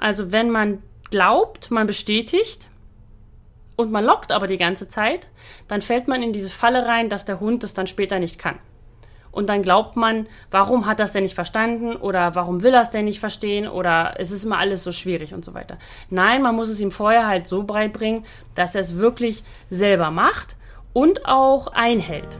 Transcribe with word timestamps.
Also 0.00 0.32
wenn 0.32 0.50
man 0.50 0.82
glaubt, 1.10 1.70
man 1.70 1.86
bestätigt 1.86 2.68
und 3.76 3.92
man 3.92 4.04
lockt 4.04 4.32
aber 4.32 4.46
die 4.46 4.56
ganze 4.56 4.88
Zeit, 4.88 5.28
dann 5.68 5.82
fällt 5.82 6.08
man 6.08 6.22
in 6.22 6.32
diese 6.32 6.48
Falle 6.48 6.86
rein, 6.86 7.10
dass 7.10 7.26
der 7.26 7.38
Hund 7.38 7.62
das 7.62 7.74
dann 7.74 7.86
später 7.86 8.18
nicht 8.18 8.38
kann. 8.38 8.58
Und 9.30 9.48
dann 9.48 9.62
glaubt 9.62 9.96
man, 9.96 10.26
warum 10.50 10.86
hat 10.86 10.98
er 11.00 11.04
es 11.04 11.12
denn 11.12 11.22
nicht 11.22 11.34
verstanden 11.34 11.94
oder 11.96 12.34
warum 12.34 12.62
will 12.62 12.72
er 12.72 12.80
es 12.80 12.90
denn 12.90 13.04
nicht 13.04 13.20
verstehen 13.20 13.68
oder 13.68 14.14
es 14.16 14.30
ist 14.30 14.44
immer 14.44 14.58
alles 14.58 14.82
so 14.82 14.90
schwierig 14.90 15.34
und 15.34 15.44
so 15.44 15.52
weiter. 15.52 15.78
Nein, 16.08 16.42
man 16.42 16.56
muss 16.56 16.70
es 16.70 16.80
ihm 16.80 16.90
vorher 16.90 17.28
halt 17.28 17.46
so 17.46 17.62
beibringen, 17.62 18.24
dass 18.54 18.74
er 18.74 18.80
es 18.80 18.96
wirklich 18.96 19.44
selber 19.68 20.10
macht 20.10 20.56
und 20.94 21.26
auch 21.26 21.68
einhält. 21.68 22.38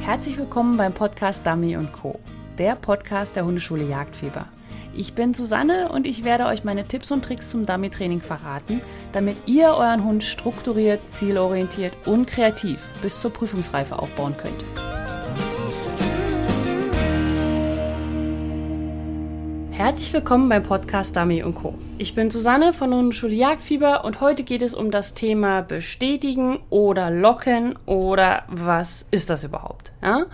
Herzlich 0.00 0.38
willkommen 0.38 0.76
beim 0.76 0.94
Podcast 0.94 1.44
Dummy 1.44 1.76
Co., 2.00 2.20
der 2.56 2.76
Podcast 2.76 3.34
der 3.36 3.44
Hundeschule 3.44 3.84
Jagdfieber. 3.84 4.46
Ich 4.96 5.14
bin 5.14 5.34
Susanne 5.34 5.88
und 5.90 6.06
ich 6.06 6.22
werde 6.22 6.46
euch 6.46 6.62
meine 6.62 6.86
Tipps 6.86 7.10
und 7.10 7.24
Tricks 7.24 7.50
zum 7.50 7.66
Dummy-Training 7.66 8.20
verraten, 8.20 8.80
damit 9.10 9.36
ihr 9.46 9.70
euren 9.70 10.04
Hund 10.04 10.22
strukturiert, 10.22 11.04
zielorientiert 11.04 11.94
und 12.06 12.26
kreativ 12.26 12.80
bis 13.02 13.20
zur 13.20 13.32
Prüfungsreife 13.32 13.98
aufbauen 13.98 14.36
könnt. 14.36 14.64
Herzlich 19.72 20.12
willkommen 20.12 20.48
beim 20.48 20.62
Podcast 20.62 21.16
Dummy 21.16 21.42
Co. 21.52 21.74
Ich 21.98 22.14
bin 22.14 22.30
Susanne 22.30 22.72
von 22.72 22.94
Hundeschule 22.94 23.34
Jagdfieber 23.34 24.04
und 24.04 24.20
heute 24.20 24.44
geht 24.44 24.62
es 24.62 24.74
um 24.74 24.92
das 24.92 25.14
Thema 25.14 25.62
Bestätigen 25.62 26.60
oder 26.70 27.10
Locken 27.10 27.76
oder 27.84 28.44
was 28.46 29.06
ist 29.10 29.28
das 29.28 29.42
überhaupt? 29.42 29.90
Ja? 30.00 30.26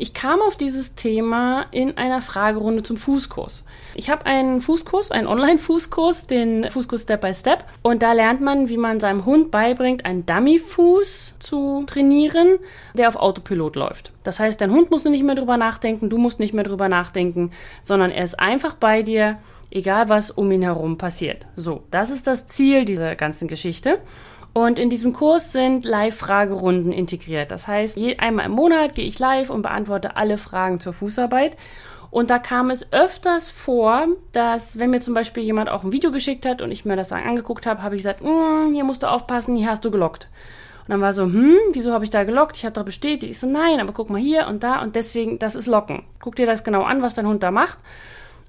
Ich 0.00 0.14
kam 0.14 0.40
auf 0.40 0.56
dieses 0.56 0.94
Thema 0.94 1.66
in 1.72 1.96
einer 1.96 2.22
Fragerunde 2.22 2.84
zum 2.84 2.96
Fußkurs. 2.96 3.64
Ich 3.96 4.08
habe 4.10 4.26
einen 4.26 4.60
Fußkurs, 4.60 5.10
einen 5.10 5.26
Online-Fußkurs, 5.26 6.28
den 6.28 6.70
Fußkurs 6.70 7.02
Step 7.02 7.20
by 7.20 7.34
Step. 7.34 7.64
Und 7.82 8.00
da 8.00 8.12
lernt 8.12 8.40
man, 8.40 8.68
wie 8.68 8.76
man 8.76 9.00
seinem 9.00 9.26
Hund 9.26 9.50
beibringt, 9.50 10.04
einen 10.04 10.24
Dummy-Fuß 10.24 11.34
zu 11.40 11.82
trainieren, 11.88 12.60
der 12.94 13.08
auf 13.08 13.16
Autopilot 13.16 13.74
läuft. 13.74 14.12
Das 14.22 14.38
heißt, 14.38 14.60
dein 14.60 14.70
Hund 14.70 14.92
muss 14.92 15.02
nicht 15.02 15.24
mehr 15.24 15.34
drüber 15.34 15.56
nachdenken, 15.56 16.08
du 16.10 16.16
musst 16.16 16.38
nicht 16.38 16.54
mehr 16.54 16.62
drüber 16.62 16.88
nachdenken, 16.88 17.50
sondern 17.82 18.12
er 18.12 18.22
ist 18.22 18.38
einfach 18.38 18.74
bei 18.74 19.02
dir, 19.02 19.38
egal 19.72 20.08
was 20.08 20.30
um 20.30 20.48
ihn 20.52 20.62
herum 20.62 20.96
passiert. 20.96 21.46
So, 21.56 21.82
das 21.90 22.12
ist 22.12 22.28
das 22.28 22.46
Ziel 22.46 22.84
dieser 22.84 23.16
ganzen 23.16 23.48
Geschichte. 23.48 23.98
Und 24.58 24.80
in 24.80 24.90
diesem 24.90 25.12
Kurs 25.12 25.52
sind 25.52 25.84
Live-Fragerunden 25.84 26.90
integriert. 26.90 27.52
Das 27.52 27.68
heißt, 27.68 27.96
einmal 28.18 28.46
im 28.46 28.52
Monat 28.52 28.96
gehe 28.96 29.06
ich 29.06 29.20
live 29.20 29.50
und 29.50 29.62
beantworte 29.62 30.16
alle 30.16 30.36
Fragen 30.36 30.80
zur 30.80 30.92
Fußarbeit. 30.92 31.56
Und 32.10 32.28
da 32.30 32.40
kam 32.40 32.70
es 32.70 32.92
öfters 32.92 33.52
vor, 33.52 34.08
dass, 34.32 34.76
wenn 34.76 34.90
mir 34.90 35.00
zum 35.00 35.14
Beispiel 35.14 35.44
jemand 35.44 35.70
auch 35.70 35.84
ein 35.84 35.92
Video 35.92 36.10
geschickt 36.10 36.44
hat 36.44 36.60
und 36.60 36.72
ich 36.72 36.84
mir 36.84 36.96
das 36.96 37.12
angeguckt 37.12 37.66
habe, 37.66 37.84
habe 37.84 37.94
ich 37.94 38.00
gesagt, 38.00 38.20
mm, 38.20 38.72
hier 38.72 38.82
musst 38.82 39.04
du 39.04 39.06
aufpassen, 39.08 39.54
hier 39.54 39.70
hast 39.70 39.84
du 39.84 39.92
gelockt. 39.92 40.28
Und 40.80 40.90
dann 40.90 41.00
war 41.00 41.12
so, 41.12 41.22
hm, 41.22 41.56
wieso 41.72 41.92
habe 41.92 42.02
ich 42.02 42.10
da 42.10 42.24
gelockt? 42.24 42.56
Ich 42.56 42.64
habe 42.64 42.72
da 42.72 42.82
bestätigt. 42.82 43.30
Ich 43.30 43.38
so, 43.38 43.46
nein, 43.46 43.78
aber 43.78 43.92
guck 43.92 44.10
mal 44.10 44.20
hier 44.20 44.48
und 44.48 44.64
da 44.64 44.82
und 44.82 44.96
deswegen, 44.96 45.38
das 45.38 45.54
ist 45.54 45.68
Locken. 45.68 46.02
Guck 46.18 46.34
dir 46.34 46.46
das 46.46 46.64
genau 46.64 46.82
an, 46.82 47.00
was 47.00 47.14
dein 47.14 47.28
Hund 47.28 47.44
da 47.44 47.52
macht. 47.52 47.78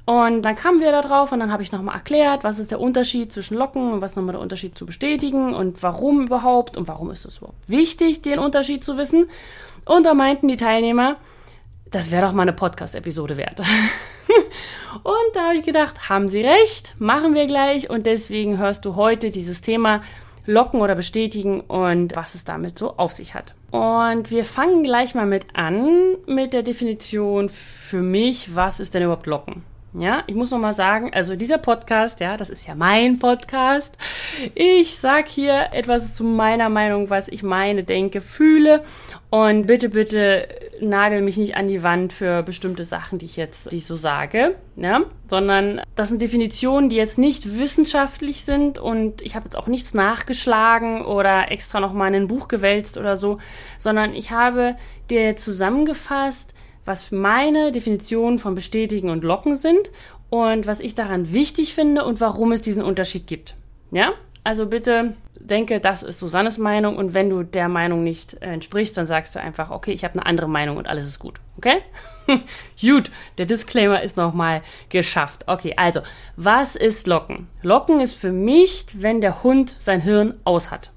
Und 0.10 0.42
dann 0.42 0.56
kamen 0.56 0.80
wir 0.82 0.92
da 0.92 1.04
drauf 1.04 1.32
und 1.32 1.40
dann 1.40 1.52
habe 1.52 1.62
ich 1.62 1.72
nochmal 1.72 1.94
erklärt, 1.94 2.44
was 2.44 2.58
ist 2.58 2.72
der 2.72 2.80
Unterschied 2.80 3.32
zwischen 3.32 3.56
Locken 3.56 3.94
und 3.94 4.02
was 4.02 4.16
nochmal 4.16 4.34
der 4.34 4.42
Unterschied 4.42 4.76
zu 4.76 4.88
bestätigen 4.88 5.54
und 5.54 5.84
warum 5.84 6.24
überhaupt 6.24 6.78
und 6.78 6.88
warum 6.88 7.12
ist 7.12 7.26
es 7.26 7.38
überhaupt 7.38 7.70
wichtig, 7.70 8.24
den 8.24 8.40
Unterschied 8.40 8.84
zu 8.84 8.98
wissen. 8.98 9.28
Und 9.86 10.08
da 10.08 10.16
meinten 10.16 10.48
die 10.48 10.58
Teilnehmer, 10.58 11.18
das 11.92 12.10
wäre 12.10 12.26
doch 12.26 12.34
mal 12.34 12.42
eine 12.42 12.54
Podcast-Episode 12.54 13.38
wert. 13.38 13.60
und 15.04 15.36
da 15.36 15.50
habe 15.50 15.58
ich 15.58 15.64
gedacht, 15.64 16.10
haben 16.10 16.28
sie 16.28 16.42
recht, 16.42 16.96
machen 16.98 17.36
wir 17.36 17.46
gleich 17.46 17.92
und 17.92 18.08
deswegen 18.08 18.58
hörst 18.58 18.86
du 18.86 18.96
heute 18.96 19.30
dieses 19.30 19.62
Thema 19.62 20.02
Locken 20.48 20.82
oder 20.82 20.96
bestätigen 20.96 21.62
und 21.62 22.16
was 22.16 22.34
es 22.34 22.46
damit 22.46 22.80
so 22.80 22.98
auf 22.98 23.12
sich 23.12 23.36
hat. 23.36 23.54
Und 23.70 24.32
wir 24.32 24.44
fangen 24.44 24.82
gleich 24.82 25.14
mal 25.14 25.28
mit 25.28 25.46
an 25.54 26.16
mit 26.26 26.54
der 26.54 26.64
Definition 26.64 27.48
für 27.48 28.02
mich, 28.02 28.56
was 28.56 28.80
ist 28.80 28.96
denn 28.96 29.04
überhaupt 29.04 29.28
Locken? 29.28 29.69
Ja, 29.94 30.24
ich 30.28 30.36
muss 30.36 30.52
noch 30.52 30.60
mal 30.60 30.76
sagen, 30.76 31.12
also 31.16 31.36
dieser 31.36 31.58
Podcast, 31.58 32.20
ja, 32.20 32.38
das 32.38 32.52
ist 32.52 32.68
ja 32.68 32.76
mein 32.76 33.18
Podcast. 33.18 33.98
Ich 34.54 35.00
sag 35.00 35.28
hier 35.28 35.70
etwas 35.72 36.14
zu 36.14 36.24
meiner 36.24 36.70
Meinung, 36.70 37.10
was 37.10 37.28
ich 37.28 37.42
meine, 37.42 37.84
denke, 37.84 38.22
fühle. 38.22 38.84
Und 39.32 39.66
bitte, 39.66 39.90
bitte 39.90 40.48
nagel 40.80 41.22
mich 41.22 41.38
nicht 41.38 41.56
an 41.56 41.68
die 41.68 41.82
Wand 41.82 42.14
für 42.14 42.44
bestimmte 42.44 42.86
Sachen, 42.86 43.18
die 43.18 43.26
ich 43.26 43.36
jetzt, 43.36 43.72
die 43.72 43.78
ich 43.78 43.88
so 43.88 43.96
sage, 43.96 44.56
ja, 44.76 45.02
sondern 45.28 45.82
das 45.96 46.10
sind 46.10 46.22
Definitionen, 46.22 46.90
die 46.90 46.96
jetzt 46.96 47.18
nicht 47.18 47.58
wissenschaftlich 47.58 48.46
sind. 48.46 48.78
Und 48.78 49.24
ich 49.24 49.36
habe 49.36 49.46
jetzt 49.46 49.58
auch 49.58 49.68
nichts 49.68 49.96
nachgeschlagen 49.96 51.04
oder 51.04 51.52
extra 51.52 51.80
noch 51.80 51.94
mal 51.94 52.10
in 52.10 52.16
ein 52.16 52.28
Buch 52.28 52.48
gewälzt 52.48 53.00
oder 53.00 53.18
so, 53.18 53.40
sondern 53.80 54.14
ich 54.14 54.30
habe 54.30 54.76
dir 55.10 55.36
zusammengefasst, 55.36 56.54
was 56.90 57.12
meine 57.12 57.72
Definitionen 57.72 58.40
von 58.40 58.56
Bestätigen 58.56 59.12
und 59.12 59.24
Locken 59.24 59.56
sind 59.56 59.92
und 60.32 60.66
was 60.66 60.80
ich 60.80 60.96
daran 60.96 61.32
wichtig 61.32 61.76
finde 61.76 62.04
und 62.04 62.20
warum 62.20 62.52
es 62.52 62.62
diesen 62.62 62.84
Unterschied 62.84 63.28
gibt. 63.28 63.54
Ja? 63.92 64.14
Also 64.44 64.66
bitte 64.66 65.14
denke, 65.40 65.80
das 65.80 66.02
ist 66.02 66.18
Susannes 66.18 66.58
Meinung 66.58 66.98
und 66.98 67.14
wenn 67.14 67.30
du 67.30 67.44
der 67.44 67.70
Meinung 67.70 68.04
nicht 68.04 68.42
entsprichst, 68.42 68.98
dann 68.98 69.06
sagst 69.06 69.36
du 69.36 69.40
einfach, 69.40 69.70
okay, 69.70 69.92
ich 69.92 70.04
habe 70.04 70.16
eine 70.16 70.26
andere 70.26 70.50
Meinung 70.50 70.78
und 70.78 70.88
alles 70.88 71.06
ist 71.06 71.20
gut. 71.20 71.40
Okay? 71.58 71.78
gut, 72.82 73.12
der 73.38 73.46
Disclaimer 73.46 74.02
ist 74.02 74.18
nochmal 74.18 74.64
geschafft. 74.90 75.44
Okay, 75.46 75.76
also, 75.78 76.02
was 76.38 76.76
ist 76.76 77.06
Locken? 77.06 77.50
Locken 77.62 78.00
ist 78.00 78.16
für 78.16 78.32
mich, 78.32 78.88
wenn 78.96 79.22
der 79.22 79.44
Hund 79.44 79.76
sein 79.78 80.02
Hirn 80.02 80.40
aus 80.44 80.72
hat. 80.72 80.90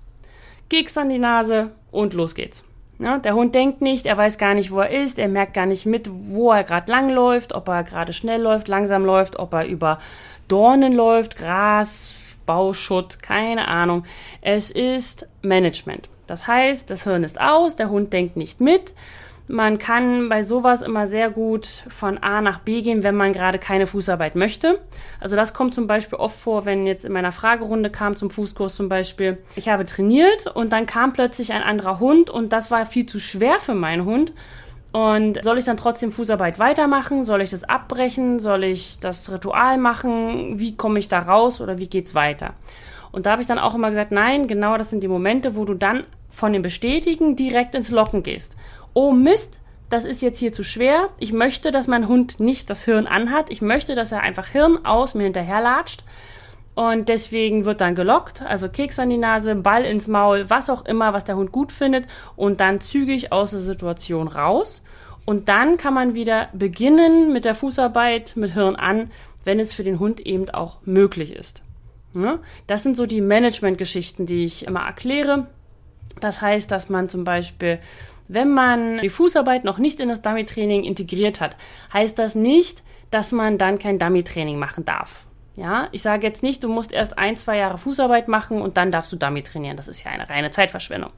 Keks 0.70 0.96
an 0.96 1.10
die 1.10 1.18
Nase 1.18 1.72
und 1.90 2.14
los 2.14 2.34
geht's. 2.34 2.64
Ja, 3.02 3.18
der 3.18 3.34
Hund 3.34 3.54
denkt 3.54 3.80
nicht, 3.80 4.06
er 4.06 4.16
weiß 4.16 4.38
gar 4.38 4.54
nicht, 4.54 4.70
wo 4.70 4.78
er 4.78 4.90
ist, 4.90 5.18
er 5.18 5.26
merkt 5.26 5.54
gar 5.54 5.66
nicht 5.66 5.86
mit, 5.86 6.08
wo 6.12 6.52
er 6.52 6.62
gerade 6.62 6.90
lang 6.90 7.08
läuft, 7.10 7.52
ob 7.52 7.66
er 7.66 7.82
gerade 7.82 8.12
schnell 8.12 8.40
läuft, 8.40 8.68
langsam 8.68 9.04
läuft, 9.04 9.40
ob 9.40 9.52
er 9.54 9.66
über 9.66 9.98
Dornen 10.46 10.92
läuft, 10.92 11.36
Gras, 11.36 12.14
Bauschutt, 12.46 13.20
keine 13.20 13.66
Ahnung. 13.66 14.04
Es 14.40 14.70
ist 14.70 15.26
Management. 15.42 16.08
Das 16.28 16.46
heißt, 16.46 16.90
das 16.90 17.02
Hirn 17.02 17.24
ist 17.24 17.40
aus, 17.40 17.74
der 17.74 17.90
Hund 17.90 18.12
denkt 18.12 18.36
nicht 18.36 18.60
mit 18.60 18.94
man 19.48 19.78
kann 19.78 20.28
bei 20.28 20.44
sowas 20.44 20.82
immer 20.82 21.06
sehr 21.06 21.30
gut 21.30 21.66
von 21.88 22.18
A 22.18 22.40
nach 22.40 22.60
B 22.60 22.80
gehen, 22.82 23.02
wenn 23.02 23.16
man 23.16 23.32
gerade 23.32 23.58
keine 23.58 23.86
Fußarbeit 23.86 24.36
möchte. 24.36 24.80
Also 25.20 25.36
das 25.36 25.52
kommt 25.52 25.74
zum 25.74 25.86
Beispiel 25.86 26.18
oft 26.18 26.36
vor, 26.36 26.64
wenn 26.64 26.86
jetzt 26.86 27.04
in 27.04 27.12
meiner 27.12 27.32
Fragerunde 27.32 27.90
kam 27.90 28.14
zum 28.14 28.30
Fußkurs 28.30 28.76
zum 28.76 28.88
Beispiel, 28.88 29.38
ich 29.56 29.68
habe 29.68 29.84
trainiert 29.84 30.46
und 30.46 30.72
dann 30.72 30.86
kam 30.86 31.12
plötzlich 31.12 31.52
ein 31.52 31.62
anderer 31.62 31.98
Hund 31.98 32.30
und 32.30 32.52
das 32.52 32.70
war 32.70 32.86
viel 32.86 33.06
zu 33.06 33.18
schwer 33.18 33.58
für 33.58 33.74
meinen 33.74 34.04
Hund. 34.04 34.32
Und 34.92 35.42
soll 35.42 35.58
ich 35.58 35.64
dann 35.64 35.78
trotzdem 35.78 36.12
Fußarbeit 36.12 36.58
weitermachen? 36.58 37.24
Soll 37.24 37.40
ich 37.40 37.48
das 37.48 37.64
abbrechen? 37.64 38.38
Soll 38.38 38.62
ich 38.62 39.00
das 39.00 39.32
Ritual 39.32 39.78
machen? 39.78 40.60
Wie 40.60 40.76
komme 40.76 40.98
ich 40.98 41.08
da 41.08 41.18
raus 41.18 41.62
oder 41.62 41.78
wie 41.78 41.88
geht's 41.88 42.14
weiter? 42.14 42.52
Und 43.10 43.24
da 43.24 43.32
habe 43.32 43.42
ich 43.42 43.48
dann 43.48 43.58
auch 43.58 43.74
immer 43.74 43.88
gesagt, 43.88 44.12
nein, 44.12 44.46
genau 44.46 44.76
das 44.76 44.90
sind 44.90 45.02
die 45.02 45.08
Momente, 45.08 45.56
wo 45.56 45.64
du 45.64 45.74
dann 45.74 46.04
von 46.28 46.52
dem 46.52 46.62
Bestätigen 46.62 47.36
direkt 47.36 47.74
ins 47.74 47.90
Locken 47.90 48.22
gehst 48.22 48.56
oh 48.94 49.12
Mist, 49.12 49.60
das 49.90 50.04
ist 50.04 50.22
jetzt 50.22 50.38
hier 50.38 50.52
zu 50.52 50.62
schwer. 50.64 51.10
Ich 51.18 51.32
möchte, 51.32 51.70
dass 51.70 51.86
mein 51.86 52.08
Hund 52.08 52.40
nicht 52.40 52.70
das 52.70 52.84
Hirn 52.84 53.06
anhat. 53.06 53.50
Ich 53.50 53.60
möchte, 53.60 53.94
dass 53.94 54.12
er 54.12 54.20
einfach 54.20 54.48
Hirn 54.48 54.84
aus 54.84 55.14
mir 55.14 55.24
hinterherlatscht. 55.24 56.04
Und 56.74 57.10
deswegen 57.10 57.66
wird 57.66 57.82
dann 57.82 57.94
gelockt, 57.94 58.40
also 58.40 58.70
Keks 58.70 58.98
an 58.98 59.10
die 59.10 59.18
Nase, 59.18 59.54
Ball 59.54 59.84
ins 59.84 60.08
Maul, 60.08 60.48
was 60.48 60.70
auch 60.70 60.86
immer, 60.86 61.12
was 61.12 61.24
der 61.24 61.36
Hund 61.36 61.52
gut 61.52 61.70
findet. 61.70 62.06
Und 62.34 62.60
dann 62.60 62.80
zügig 62.80 63.32
aus 63.32 63.50
der 63.50 63.60
Situation 63.60 64.28
raus. 64.28 64.82
Und 65.26 65.50
dann 65.50 65.76
kann 65.76 65.92
man 65.92 66.14
wieder 66.14 66.48
beginnen 66.54 67.32
mit 67.32 67.44
der 67.44 67.54
Fußarbeit 67.54 68.32
mit 68.36 68.54
Hirn 68.54 68.76
an, 68.76 69.10
wenn 69.44 69.60
es 69.60 69.74
für 69.74 69.84
den 69.84 69.98
Hund 69.98 70.20
eben 70.20 70.48
auch 70.50 70.78
möglich 70.84 71.36
ist. 71.36 71.62
Das 72.66 72.82
sind 72.82 72.96
so 72.96 73.06
die 73.06 73.20
Management-Geschichten, 73.20 74.26
die 74.26 74.44
ich 74.44 74.66
immer 74.66 74.80
erkläre. 74.80 75.46
Das 76.20 76.40
heißt, 76.40 76.70
dass 76.70 76.88
man 76.88 77.08
zum 77.08 77.24
Beispiel 77.24 77.78
wenn 78.32 78.52
man 78.52 78.98
die 78.98 79.08
Fußarbeit 79.08 79.64
noch 79.64 79.78
nicht 79.78 80.00
in 80.00 80.08
das 80.08 80.22
Dummy-Training 80.22 80.84
integriert 80.84 81.40
hat, 81.40 81.56
heißt 81.92 82.18
das 82.18 82.34
nicht, 82.34 82.82
dass 83.10 83.32
man 83.32 83.58
dann 83.58 83.78
kein 83.78 83.98
Dummy-Training 83.98 84.58
machen 84.58 84.84
darf. 84.84 85.26
Ja, 85.54 85.88
ich 85.92 86.00
sage 86.00 86.26
jetzt 86.26 86.42
nicht, 86.42 86.64
du 86.64 86.68
musst 86.68 86.92
erst 86.92 87.18
ein, 87.18 87.36
zwei 87.36 87.58
Jahre 87.58 87.76
Fußarbeit 87.76 88.26
machen 88.26 88.62
und 88.62 88.78
dann 88.78 88.90
darfst 88.90 89.12
du 89.12 89.16
Dummy 89.16 89.42
trainieren. 89.42 89.76
Das 89.76 89.86
ist 89.86 90.02
ja 90.02 90.10
eine 90.10 90.30
reine 90.30 90.50
Zeitverschwendung. 90.50 91.10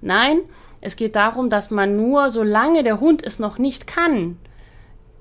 Nein, 0.00 0.38
es 0.80 0.94
geht 0.94 1.16
darum, 1.16 1.50
dass 1.50 1.70
man 1.70 1.96
nur, 1.96 2.30
solange 2.30 2.84
der 2.84 3.00
Hund 3.00 3.24
es 3.24 3.40
noch 3.40 3.58
nicht 3.58 3.88
kann, 3.88 4.38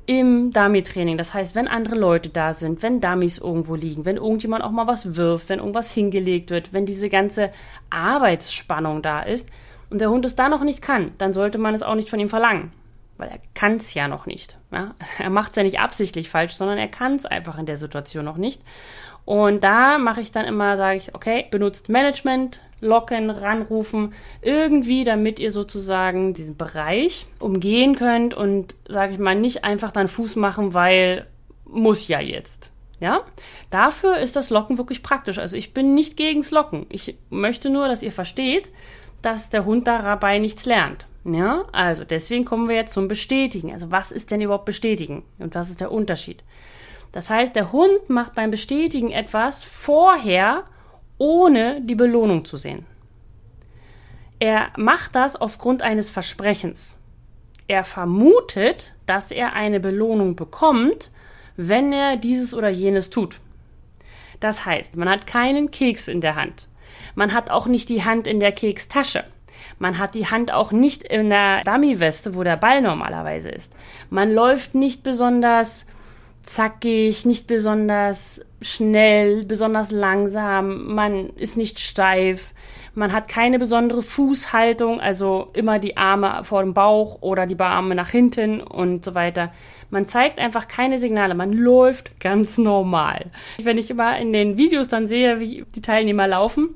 im 0.06 0.52
Dummy-Training. 0.52 1.18
Das 1.18 1.34
heißt, 1.34 1.56
wenn 1.56 1.68
andere 1.68 1.96
Leute 1.96 2.30
da 2.30 2.54
sind, 2.54 2.84
wenn 2.84 3.02
Dummies 3.02 3.38
irgendwo 3.38 3.76
liegen, 3.76 4.06
wenn 4.06 4.18
irgendjemand 4.18 4.64
auch 4.64 4.72
mal 4.72 4.88
was 4.88 5.16
wirft, 5.16 5.50
wenn 5.50 5.60
irgendwas 5.60 5.92
hingelegt 5.92 6.50
wird, 6.50 6.74
wenn 6.74 6.86
diese 6.86 7.10
ganze 7.10 7.52
Arbeitsspannung 7.90 9.02
da 9.02 9.22
ist, 9.22 9.50
und 9.92 10.02
der 10.02 10.10
Hund 10.10 10.26
es 10.26 10.36
da 10.36 10.50
noch 10.50 10.64
nicht 10.64 10.82
kann, 10.82 11.12
dann 11.18 11.34
sollte 11.34 11.58
man 11.58 11.76
es 11.76 11.84
auch 11.84 11.96
nicht 11.96 12.10
von 12.10 12.20
ihm 12.20 12.30
verlangen. 12.30 12.72
weil 13.18 13.30
er 13.30 13.40
kann 13.54 13.76
es 13.76 13.94
ja 13.94 14.08
noch 14.08 14.26
nicht. 14.26 14.58
Ja? 14.72 14.96
Er 15.20 15.30
macht 15.30 15.52
es 15.52 15.56
ja 15.56 15.64
nicht 15.64 15.80
absichtlich 15.80 16.30
falsch, 16.30 16.54
sondern 16.54 16.80
er 16.80 16.88
kann 16.88 17.16
es 17.16 17.28
einfach 17.28 17.60
in 17.60 17.68
der 17.68 17.78
Situation 17.78 18.26
noch 18.26 18.38
nicht. 18.38 18.64
Und 19.26 19.64
da 19.64 20.00
mache 20.00 20.22
ich 20.22 20.32
dann 20.32 20.46
immer, 20.46 20.78
sage 20.78 20.98
ich, 20.98 21.14
okay, 21.14 21.46
benutzt 21.52 21.90
Management, 21.90 22.62
locken, 22.80 23.30
ranrufen, 23.30 24.14
irgendwie, 24.42 25.04
damit 25.04 25.40
ihr 25.40 25.52
sozusagen 25.52 26.34
diesen 26.34 26.58
Bereich 26.58 27.28
umgehen 27.38 27.94
könnt 27.96 28.34
und, 28.34 28.74
sage 28.88 29.14
ich 29.14 29.20
mal, 29.20 29.36
nicht 29.36 29.64
einfach 29.64 29.92
dann 29.92 30.08
Fuß 30.08 30.36
machen, 30.38 30.74
weil 30.74 31.28
muss 31.66 32.08
ja 32.08 32.20
jetzt. 32.20 32.72
Ja, 33.00 33.22
dafür 33.70 34.18
ist 34.18 34.36
das 34.36 34.50
Locken 34.50 34.78
wirklich 34.78 35.02
praktisch. 35.04 35.38
Also 35.40 35.58
ich 35.58 35.74
bin 35.74 35.94
nicht 35.94 36.18
gegens 36.18 36.52
Locken. 36.52 36.86
Ich 36.90 37.18
möchte 37.30 37.70
nur, 37.70 37.88
dass 37.88 38.04
ihr 38.04 38.12
versteht, 38.12 38.70
dass 39.22 39.50
der 39.50 39.66
Hund 39.66 39.88
dabei 39.88 40.40
nichts 40.40 40.66
lernt. 40.66 41.08
Ja, 41.24 41.66
also 41.72 42.04
deswegen 42.04 42.46
kommen 42.46 42.68
wir 42.68 42.76
jetzt 42.76 42.94
zum 42.94 43.08
Bestätigen. 43.08 43.72
Also 43.72 43.92
was 43.92 44.12
ist 44.12 44.32
denn 44.32 44.42
überhaupt 44.42 44.66
Bestätigen 44.66 45.24
und 45.38 45.54
was 45.54 45.70
ist 45.70 45.82
der 45.82 45.92
Unterschied? 45.92 46.44
Das 47.12 47.30
heißt, 47.30 47.56
der 47.56 47.72
Hund 47.72 48.10
macht 48.10 48.36
beim 48.36 48.52
Bestätigen 48.52 49.12
etwas 49.12 49.64
vorher, 49.64 50.64
ohne 51.18 51.82
die 51.82 51.96
Belohnung 51.96 52.46
zu 52.46 52.58
sehen. 52.58 52.86
Er 54.40 54.70
macht 54.78 55.16
das 55.16 55.36
aufgrund 55.36 55.84
eines 55.84 56.10
Versprechens. 56.10 56.96
Er 57.68 57.84
vermutet, 57.84 58.94
dass 59.06 59.32
er 59.32 59.54
eine 59.54 59.80
Belohnung 59.80 60.36
bekommt, 60.36 61.12
wenn 61.58 61.94
er 61.94 62.18
dieses 62.18 62.54
oder 62.54 62.70
jenes 62.70 63.12
tut. 63.12 63.40
Das 64.40 64.66
heißt, 64.66 64.96
man 64.96 65.08
hat 65.08 65.28
keinen 65.28 65.70
Keks 65.70 66.08
in 66.08 66.22
der 66.22 66.36
Hand. 66.36 66.68
Man 67.16 67.34
hat 67.34 67.50
auch 67.50 67.68
nicht 67.68 67.90
die 67.90 68.04
Hand 68.04 68.28
in 68.28 68.40
der 68.40 68.52
Kekstasche. 68.52 69.24
Man 69.80 69.98
hat 69.98 70.16
die 70.16 70.28
Hand 70.28 70.52
auch 70.52 70.72
nicht 70.72 71.04
in 71.04 71.30
der 71.30 71.62
Dummy-Weste, 71.62 72.36
wo 72.36 72.44
der 72.44 72.58
Ball 72.58 72.82
normalerweise 72.82 73.50
ist. 73.50 73.74
Man 74.10 74.34
läuft 74.34 74.76
nicht 74.76 75.04
besonders 75.04 75.86
zackig, 76.44 77.26
nicht 77.26 77.48
besonders 77.48 78.46
schnell, 78.62 79.46
besonders 79.46 79.92
langsam, 79.92 80.94
man 80.94 81.30
ist 81.32 81.58
nicht 81.58 81.80
steif, 81.80 82.54
man 82.94 83.14
hat 83.14 83.28
keine 83.28 83.58
besondere 83.60 84.02
Fußhaltung, 84.02 85.00
also 85.00 85.50
immer 85.54 85.80
die 85.80 85.98
Arme 85.98 86.44
vor 86.44 86.62
dem 86.62 86.74
Bauch 86.74 87.22
oder 87.22 87.46
die 87.46 87.60
Arme 87.60 87.96
nach 87.96 88.10
hinten 88.10 88.62
und 88.62 89.06
so 89.06 89.16
weiter. 89.16 89.52
Man 89.90 90.08
zeigt 90.08 90.40
einfach 90.40 90.68
keine 90.68 91.00
Signale, 91.00 91.36
man 91.36 91.54
läuft 91.54 92.20
ganz 92.20 92.58
normal. 92.58 93.32
Wenn 93.62 93.78
ich 93.78 93.90
immer 93.90 94.18
in 94.18 94.34
den 94.34 94.58
Videos 94.58 94.88
dann 94.88 95.08
sehe, 95.08 95.40
wie 95.40 95.66
die 95.76 95.82
Teilnehmer 95.82 96.28
laufen, 96.28 96.76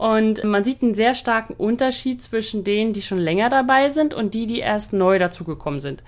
und 0.00 0.42
man 0.44 0.64
sieht 0.64 0.82
einen 0.82 0.94
sehr 0.94 1.14
starken 1.14 1.52
Unterschied 1.52 2.22
zwischen 2.22 2.64
denen, 2.64 2.94
die 2.94 3.02
schon 3.02 3.18
länger 3.18 3.50
dabei 3.50 3.90
sind 3.90 4.14
und 4.14 4.32
die, 4.32 4.46
die 4.46 4.60
erst 4.60 4.94
neu 4.94 5.18
dazugekommen 5.18 5.78
sind. 5.78 6.02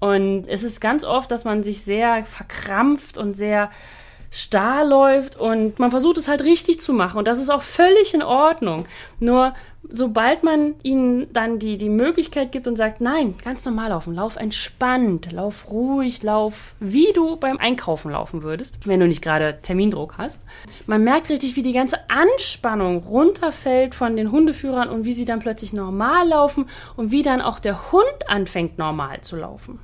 Und 0.00 0.46
es 0.48 0.62
ist 0.62 0.82
ganz 0.82 1.02
oft, 1.02 1.30
dass 1.30 1.44
man 1.44 1.62
sich 1.62 1.80
sehr 1.80 2.26
verkrampft 2.26 3.16
und 3.16 3.32
sehr 3.32 3.70
starr 4.32 4.84
läuft 4.86 5.38
und 5.38 5.78
man 5.78 5.90
versucht 5.90 6.16
es 6.16 6.26
halt 6.26 6.42
richtig 6.42 6.80
zu 6.80 6.94
machen 6.94 7.18
und 7.18 7.28
das 7.28 7.38
ist 7.38 7.50
auch 7.50 7.60
völlig 7.60 8.14
in 8.14 8.22
Ordnung. 8.22 8.86
Nur 9.20 9.52
sobald 9.90 10.42
man 10.42 10.74
ihnen 10.82 11.30
dann 11.34 11.58
die, 11.58 11.76
die 11.76 11.90
Möglichkeit 11.90 12.50
gibt 12.50 12.66
und 12.66 12.76
sagt, 12.76 13.02
nein, 13.02 13.34
ganz 13.44 13.64
normal 13.66 13.90
laufen, 13.90 14.14
lauf 14.14 14.36
entspannt, 14.36 15.32
lauf 15.32 15.70
ruhig, 15.70 16.22
lauf 16.22 16.74
wie 16.80 17.12
du 17.12 17.36
beim 17.36 17.58
Einkaufen 17.58 18.12
laufen 18.12 18.42
würdest, 18.42 18.86
wenn 18.86 19.00
du 19.00 19.06
nicht 19.06 19.20
gerade 19.20 19.58
Termindruck 19.60 20.14
hast. 20.16 20.46
Man 20.86 21.04
merkt 21.04 21.28
richtig, 21.28 21.54
wie 21.56 21.62
die 21.62 21.72
ganze 21.72 21.98
Anspannung 22.08 22.98
runterfällt 22.98 23.94
von 23.94 24.16
den 24.16 24.32
Hundeführern 24.32 24.88
und 24.88 25.04
wie 25.04 25.12
sie 25.12 25.26
dann 25.26 25.40
plötzlich 25.40 25.74
normal 25.74 26.28
laufen 26.28 26.70
und 26.96 27.10
wie 27.10 27.22
dann 27.22 27.42
auch 27.42 27.58
der 27.58 27.92
Hund 27.92 28.28
anfängt 28.28 28.78
normal 28.78 29.20
zu 29.20 29.36
laufen. 29.36 29.78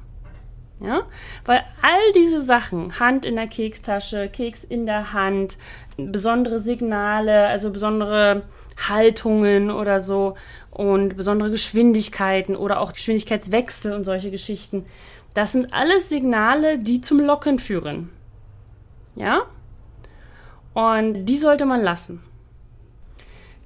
Ja? 0.81 1.03
Weil 1.45 1.65
all 1.83 2.13
diese 2.15 2.41
Sachen, 2.41 3.01
Hand 3.01 3.25
in 3.25 3.37
der 3.37 3.49
Kekstasche, 3.49 4.29
Keks 4.29 4.65
in 4.65 4.87
der 4.87 5.13
Hand, 5.13 5.59
besondere 5.97 6.61
Signale, 6.61 7.47
also 7.49 7.71
besondere 7.71 8.43
Haltungen 8.89 9.71
oder 9.71 10.01
so 10.01 10.37
und 10.71 11.17
besondere 11.17 11.51
Geschwindigkeiten 11.51 12.55
oder 12.55 12.81
auch 12.81 12.93
Geschwindigkeitswechsel 12.93 13.93
und 13.93 14.05
solche 14.05 14.31
Geschichten, 14.31 14.87
das 15.35 15.53
sind 15.53 15.73
alles 15.73 16.09
Signale, 16.09 16.79
die 16.79 17.01
zum 17.01 17.21
Locken 17.21 17.59
führen. 17.59 18.11
Ja? 19.17 19.43
Und 20.75 21.27
die 21.27 21.37
sollte 21.37 21.67
man 21.67 21.83
lassen. 21.83 22.23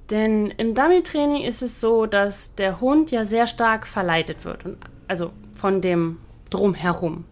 Denn 0.09 0.51
im 0.51 0.75
Dummy-Training 0.75 1.43
ist 1.43 1.61
es 1.61 1.79
so, 1.79 2.05
dass 2.05 2.55
der 2.55 2.81
Hund 2.81 3.11
ja 3.11 3.25
sehr 3.25 3.47
stark 3.47 3.87
verleitet 3.87 4.45
wird. 4.45 4.65
also 5.07 5.31
von 5.53 5.81
dem 5.81 6.17
drumherum. 6.53 7.25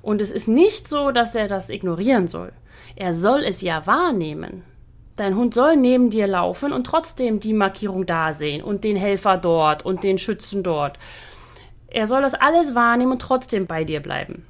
Und 0.00 0.20
es 0.20 0.30
ist 0.30 0.48
nicht 0.48 0.88
so, 0.88 1.12
dass 1.12 1.34
er 1.34 1.48
das 1.48 1.70
ignorieren 1.70 2.26
soll. 2.26 2.52
Er 2.96 3.14
soll 3.14 3.44
es 3.44 3.60
ja 3.60 3.86
wahrnehmen. 3.86 4.64
Dein 5.16 5.36
Hund 5.36 5.54
soll 5.54 5.76
neben 5.76 6.10
dir 6.10 6.26
laufen 6.26 6.72
und 6.72 6.84
trotzdem 6.84 7.38
die 7.38 7.52
Markierung 7.52 8.06
da 8.06 8.32
sehen 8.32 8.62
und 8.62 8.82
den 8.82 8.96
Helfer 8.96 9.36
dort 9.36 9.84
und 9.84 10.04
den 10.04 10.18
Schützen 10.18 10.62
dort. 10.62 10.98
Er 11.86 12.06
soll 12.06 12.22
das 12.22 12.34
alles 12.34 12.74
wahrnehmen 12.74 13.12
und 13.12 13.22
trotzdem 13.22 13.66
bei 13.66 13.84
dir 13.84 14.00
bleiben. 14.00 14.46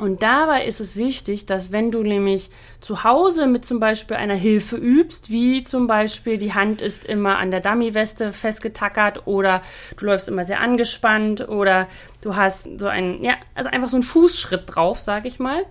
Und 0.00 0.22
dabei 0.22 0.64
ist 0.64 0.80
es 0.80 0.96
wichtig, 0.96 1.44
dass 1.44 1.72
wenn 1.72 1.90
du 1.90 2.02
nämlich 2.02 2.48
zu 2.80 3.04
Hause 3.04 3.46
mit 3.46 3.66
zum 3.66 3.80
Beispiel 3.80 4.16
einer 4.16 4.34
Hilfe 4.34 4.76
übst, 4.76 5.30
wie 5.30 5.62
zum 5.62 5.86
Beispiel 5.86 6.38
die 6.38 6.54
Hand 6.54 6.80
ist 6.80 7.04
immer 7.04 7.36
an 7.36 7.50
der 7.50 7.60
Dummyweste 7.60 8.32
festgetackert 8.32 9.26
oder 9.26 9.60
du 9.98 10.06
läufst 10.06 10.26
immer 10.30 10.46
sehr 10.46 10.60
angespannt 10.60 11.46
oder 11.46 11.86
du 12.22 12.34
hast 12.34 12.80
so 12.80 12.86
einen, 12.86 13.22
ja, 13.22 13.34
also 13.54 13.68
einfach 13.68 13.90
so 13.90 13.96
einen 13.96 14.02
Fußschritt 14.02 14.62
drauf, 14.74 15.00
sag 15.00 15.26
ich 15.26 15.38
mal, 15.38 15.66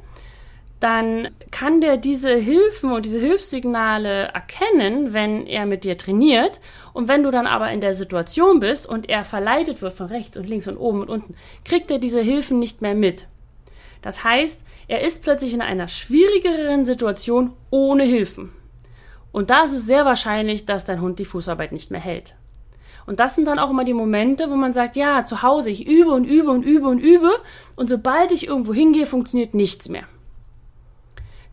dann 0.80 1.30
kann 1.50 1.82
der 1.82 1.98
diese 1.98 2.36
Hilfen 2.36 2.92
und 2.92 3.08
diese 3.08 3.20
Hilfssignale 3.20 4.26
erkennen, 4.28 5.12
wenn 5.12 5.48
er 5.48 5.66
mit 5.66 5.84
dir 5.84 5.98
trainiert. 5.98 6.60
Und 6.94 7.08
wenn 7.08 7.24
du 7.24 7.32
dann 7.32 7.48
aber 7.48 7.72
in 7.72 7.82
der 7.82 7.96
Situation 7.96 8.60
bist 8.60 8.88
und 8.88 9.10
er 9.10 9.26
verleitet 9.26 9.82
wird 9.82 9.94
von 9.94 10.06
rechts 10.06 10.38
und 10.38 10.48
links 10.48 10.68
und 10.68 10.78
oben 10.78 11.02
und 11.02 11.10
unten, 11.10 11.36
kriegt 11.66 11.90
er 11.90 11.98
diese 11.98 12.22
Hilfen 12.22 12.60
nicht 12.60 12.84
mehr 12.84 12.94
mit. 12.94 13.26
Das 14.02 14.24
heißt, 14.24 14.64
er 14.88 15.02
ist 15.02 15.24
plötzlich 15.24 15.54
in 15.54 15.62
einer 15.62 15.88
schwierigeren 15.88 16.86
Situation 16.86 17.54
ohne 17.70 18.04
Hilfen. 18.04 18.52
Und 19.32 19.50
da 19.50 19.64
ist 19.64 19.74
es 19.74 19.86
sehr 19.86 20.06
wahrscheinlich, 20.06 20.66
dass 20.66 20.86
dein 20.86 21.02
Hund 21.02 21.20
die 21.20 21.26
Fußarbeit 21.26 21.72
nicht 21.72 21.92
mehr 21.92 22.00
hält. 22.00 22.36
Und 23.06 23.20
das 23.20 23.36
sind 23.36 23.46
dann 23.46 23.60
auch 23.60 23.72
immer 23.72 23.86
die 23.86 23.94
Momente, 23.94 24.50
wo 24.50 24.56
man 24.56 24.74
sagt, 24.74 24.96
ja, 24.96 25.26
zu 25.26 25.42
Hause, 25.42 25.72
ich 25.72 25.88
übe 25.88 26.12
und 26.12 26.26
übe 26.26 26.52
und 26.52 26.64
übe 26.64 26.88
und 26.88 27.00
übe 27.00 27.32
und 27.76 27.90
sobald 27.90 28.32
ich 28.32 28.48
irgendwo 28.48 28.74
hingehe, 28.74 29.06
funktioniert 29.06 29.54
nichts 29.54 29.90
mehr. 29.90 30.04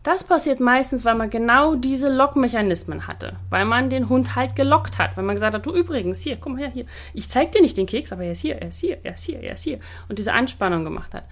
Das 0.03 0.23
passiert 0.23 0.59
meistens, 0.59 1.03
weil 1.03 1.15
man 1.15 1.29
genau 1.29 1.75
diese 1.75 2.13
Lockmechanismen 2.13 3.07
hatte, 3.07 3.37
weil 3.49 3.65
man 3.65 3.89
den 3.89 4.07
Hund 4.07 4.35
halt 4.35 4.55
gelockt 4.55 4.99
hat, 4.99 5.17
weil 5.17 5.23
man 5.23 5.35
gesagt 5.35 5.53
hat, 5.53 5.65
du 5.65 5.73
übrigens, 5.73 6.21
hier, 6.21 6.37
komm 6.37 6.57
her, 6.57 6.69
hier, 6.71 6.85
ich 7.13 7.27
zeig 7.27 7.51
dir 7.51 7.61
nicht 7.61 7.75
den 7.75 7.87
Keks, 7.87 8.13
aber 8.13 8.23
er 8.23 8.31
ist 8.31 8.41
hier, 8.41 8.55
er 8.61 8.69
ist 8.69 8.79
hier, 8.79 8.99
er 9.03 9.15
ist 9.15 9.23
hier, 9.23 9.41
er 9.41 9.53
ist 9.53 9.63
hier 9.63 9.79
und 10.07 10.19
diese 10.19 10.33
Anspannung 10.33 10.83
gemacht 10.83 11.13
hat. 11.13 11.23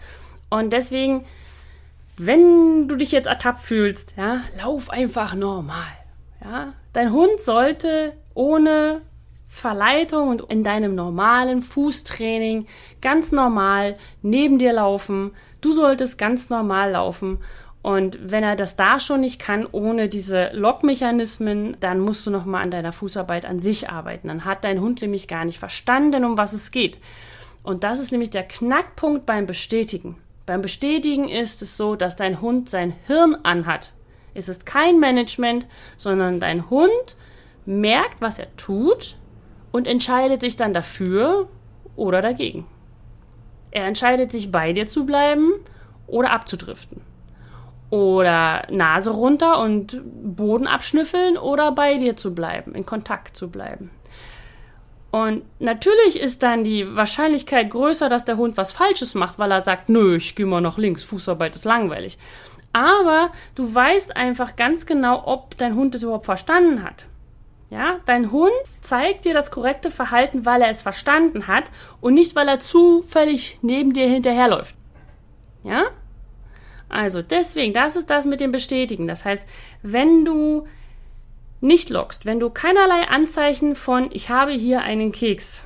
Und 0.56 0.72
deswegen, 0.72 1.26
wenn 2.18 2.88
du 2.88 2.96
dich 2.96 3.12
jetzt 3.12 3.28
ertappt 3.28 3.60
fühlst, 3.60 4.14
ja, 4.16 4.42
lauf 4.58 4.90
einfach 4.90 5.36
normal. 5.36 5.92
Ja, 6.42 6.72
dein 6.94 7.12
Hund 7.12 7.42
sollte 7.42 8.14
ohne 8.34 9.02
Verleitung 9.50 10.30
und 10.30 10.42
in 10.50 10.64
deinem 10.64 10.96
normalen 10.96 11.62
Fußtraining 11.62 12.68
ganz 13.02 13.34
normal 13.34 13.98
neben 14.22 14.58
dir 14.58 14.72
laufen. 14.72 15.32
Du 15.60 15.74
solltest 15.74 16.18
ganz 16.18 16.50
normal 16.50 16.92
laufen. 16.92 17.40
Und 17.82 18.18
wenn 18.32 18.44
er 18.44 18.56
das 18.56 18.78
da 18.78 19.00
schon 19.02 19.20
nicht 19.20 19.40
kann, 19.42 19.68
ohne 19.70 20.08
diese 20.08 20.52
Lockmechanismen, 20.54 21.76
dann 21.82 22.00
musst 22.00 22.26
du 22.26 22.32
nochmal 22.32 22.64
an 22.64 22.72
deiner 22.72 22.94
Fußarbeit 22.94 23.46
an 23.46 23.60
sich 23.60 23.90
arbeiten. 23.90 24.30
Dann 24.30 24.46
hat 24.46 24.64
dein 24.64 24.80
Hund 24.80 25.02
nämlich 25.02 25.28
gar 25.28 25.44
nicht 25.44 25.60
verstanden, 25.60 26.24
um 26.24 26.38
was 26.38 26.54
es 26.54 26.72
geht. 26.72 26.98
Und 27.62 27.84
das 27.84 28.00
ist 28.00 28.12
nämlich 28.12 28.30
der 28.30 28.44
Knackpunkt 28.44 29.26
beim 29.26 29.46
Bestätigen. 29.46 30.16
Beim 30.46 30.62
Bestätigen 30.62 31.28
ist 31.28 31.62
es 31.62 31.76
so, 31.76 31.96
dass 31.96 32.16
dein 32.16 32.40
Hund 32.40 32.70
sein 32.70 32.94
Hirn 33.08 33.36
anhat. 33.44 33.94
Es 34.36 34.48
ist 34.48 34.66
kein 34.66 35.00
Management, 35.00 35.66
sondern 35.98 36.40
dein 36.40 36.70
Hund 36.70 37.16
merkt, 37.66 38.22
was 38.22 38.38
er 38.38 38.56
tut 38.56 39.16
und 39.72 39.88
entscheidet 39.88 40.42
sich 40.42 40.56
dann 40.56 40.74
dafür 40.74 41.48
oder 41.96 42.22
dagegen. 42.22 42.68
Er 43.72 43.86
entscheidet 43.86 44.32
sich 44.32 44.52
bei 44.52 44.72
dir 44.72 44.86
zu 44.86 45.06
bleiben 45.06 45.52
oder 46.06 46.32
abzudriften. 46.32 47.02
Oder 47.90 48.68
Nase 48.70 49.12
runter 49.12 49.60
und 49.62 50.02
Boden 50.04 50.68
abschnüffeln 50.68 51.38
oder 51.38 51.72
bei 51.72 51.98
dir 51.98 52.16
zu 52.16 52.36
bleiben, 52.36 52.76
in 52.76 52.86
Kontakt 52.86 53.36
zu 53.36 53.50
bleiben. 53.50 53.90
Und 55.16 55.44
natürlich 55.62 56.20
ist 56.20 56.44
dann 56.44 56.66
die 56.66 56.94
Wahrscheinlichkeit 56.94 57.70
größer, 57.70 58.10
dass 58.10 58.26
der 58.26 58.36
Hund 58.36 58.58
was 58.58 58.74
Falsches 58.74 59.16
macht, 59.16 59.40
weil 59.40 59.50
er 59.50 59.62
sagt, 59.62 59.88
nö, 59.88 60.18
ich 60.18 60.36
gehe 60.36 60.46
mal 60.46 60.60
nach 60.60 60.78
links, 60.78 61.06
Fußarbeit 61.06 61.56
ist 61.56 61.64
langweilig. 61.64 62.18
Aber 62.74 63.32
du 63.56 63.74
weißt 63.74 64.18
einfach 64.18 64.58
ganz 64.58 64.86
genau, 64.86 65.26
ob 65.26 65.56
dein 65.56 65.76
Hund 65.76 65.96
es 65.96 66.04
überhaupt 66.04 66.26
verstanden 66.26 66.84
hat. 66.84 67.06
Ja, 67.70 68.02
dein 68.06 68.34
Hund 68.34 68.52
zeigt 68.82 69.24
dir 69.24 69.34
das 69.34 69.52
korrekte 69.52 69.90
Verhalten, 69.90 70.46
weil 70.46 70.62
er 70.62 70.70
es 70.70 70.82
verstanden 70.82 71.48
hat 71.48 71.72
und 72.02 72.14
nicht, 72.14 72.36
weil 72.36 72.50
er 72.50 72.60
zufällig 72.60 73.60
neben 73.62 73.94
dir 73.94 74.10
hinterherläuft. 74.10 74.76
Ja? 75.64 75.86
Also 76.90 77.22
deswegen, 77.22 77.72
das 77.72 77.96
ist 77.96 78.10
das 78.10 78.26
mit 78.26 78.42
dem 78.42 78.52
Bestätigen. 78.52 79.08
Das 79.08 79.24
heißt, 79.24 79.48
wenn 79.82 80.26
du 80.26 80.68
nicht 81.62 81.90
lockst, 81.90 82.26
wenn 82.26 82.40
du 82.40 82.50
keinerlei 82.50 83.08
Anzeichen 83.08 83.76
von 83.76 84.10
ich 84.12 84.30
habe 84.30 84.52
hier 84.52 84.82
einen 84.82 85.12
Keks 85.12 85.66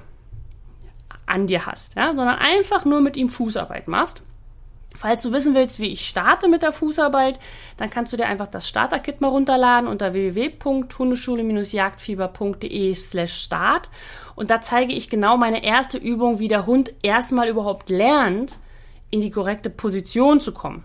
an 1.25 1.47
dir 1.47 1.65
hast, 1.65 1.95
ja, 1.95 2.15
sondern 2.15 2.37
einfach 2.37 2.85
nur 2.85 3.01
mit 3.01 3.17
ihm 3.17 3.29
Fußarbeit 3.29 3.87
machst, 3.87 4.23
Falls 4.95 5.21
du 5.21 5.31
wissen 5.31 5.53
willst, 5.55 5.79
wie 5.79 5.91
ich 5.91 6.07
starte 6.07 6.49
mit 6.49 6.63
der 6.63 6.71
Fußarbeit, 6.71 7.39
dann 7.77 7.89
kannst 7.89 8.11
du 8.11 8.17
dir 8.17 8.25
einfach 8.25 8.47
das 8.47 8.67
Starter-Kit 8.67 9.21
mal 9.21 9.29
runterladen 9.29 9.87
unter 9.87 10.13
www.hundeschule-jagdfieber.de 10.13 12.95
slash 12.95 13.33
start. 13.33 13.89
Und 14.35 14.49
da 14.49 14.61
zeige 14.61 14.93
ich 14.93 15.09
genau 15.09 15.37
meine 15.37 15.63
erste 15.63 15.97
Übung, 15.97 16.39
wie 16.39 16.47
der 16.47 16.65
Hund 16.65 16.93
erstmal 17.01 17.49
überhaupt 17.49 17.89
lernt, 17.89 18.57
in 19.11 19.21
die 19.21 19.31
korrekte 19.31 19.69
Position 19.69 20.41
zu 20.41 20.53
kommen, 20.53 20.83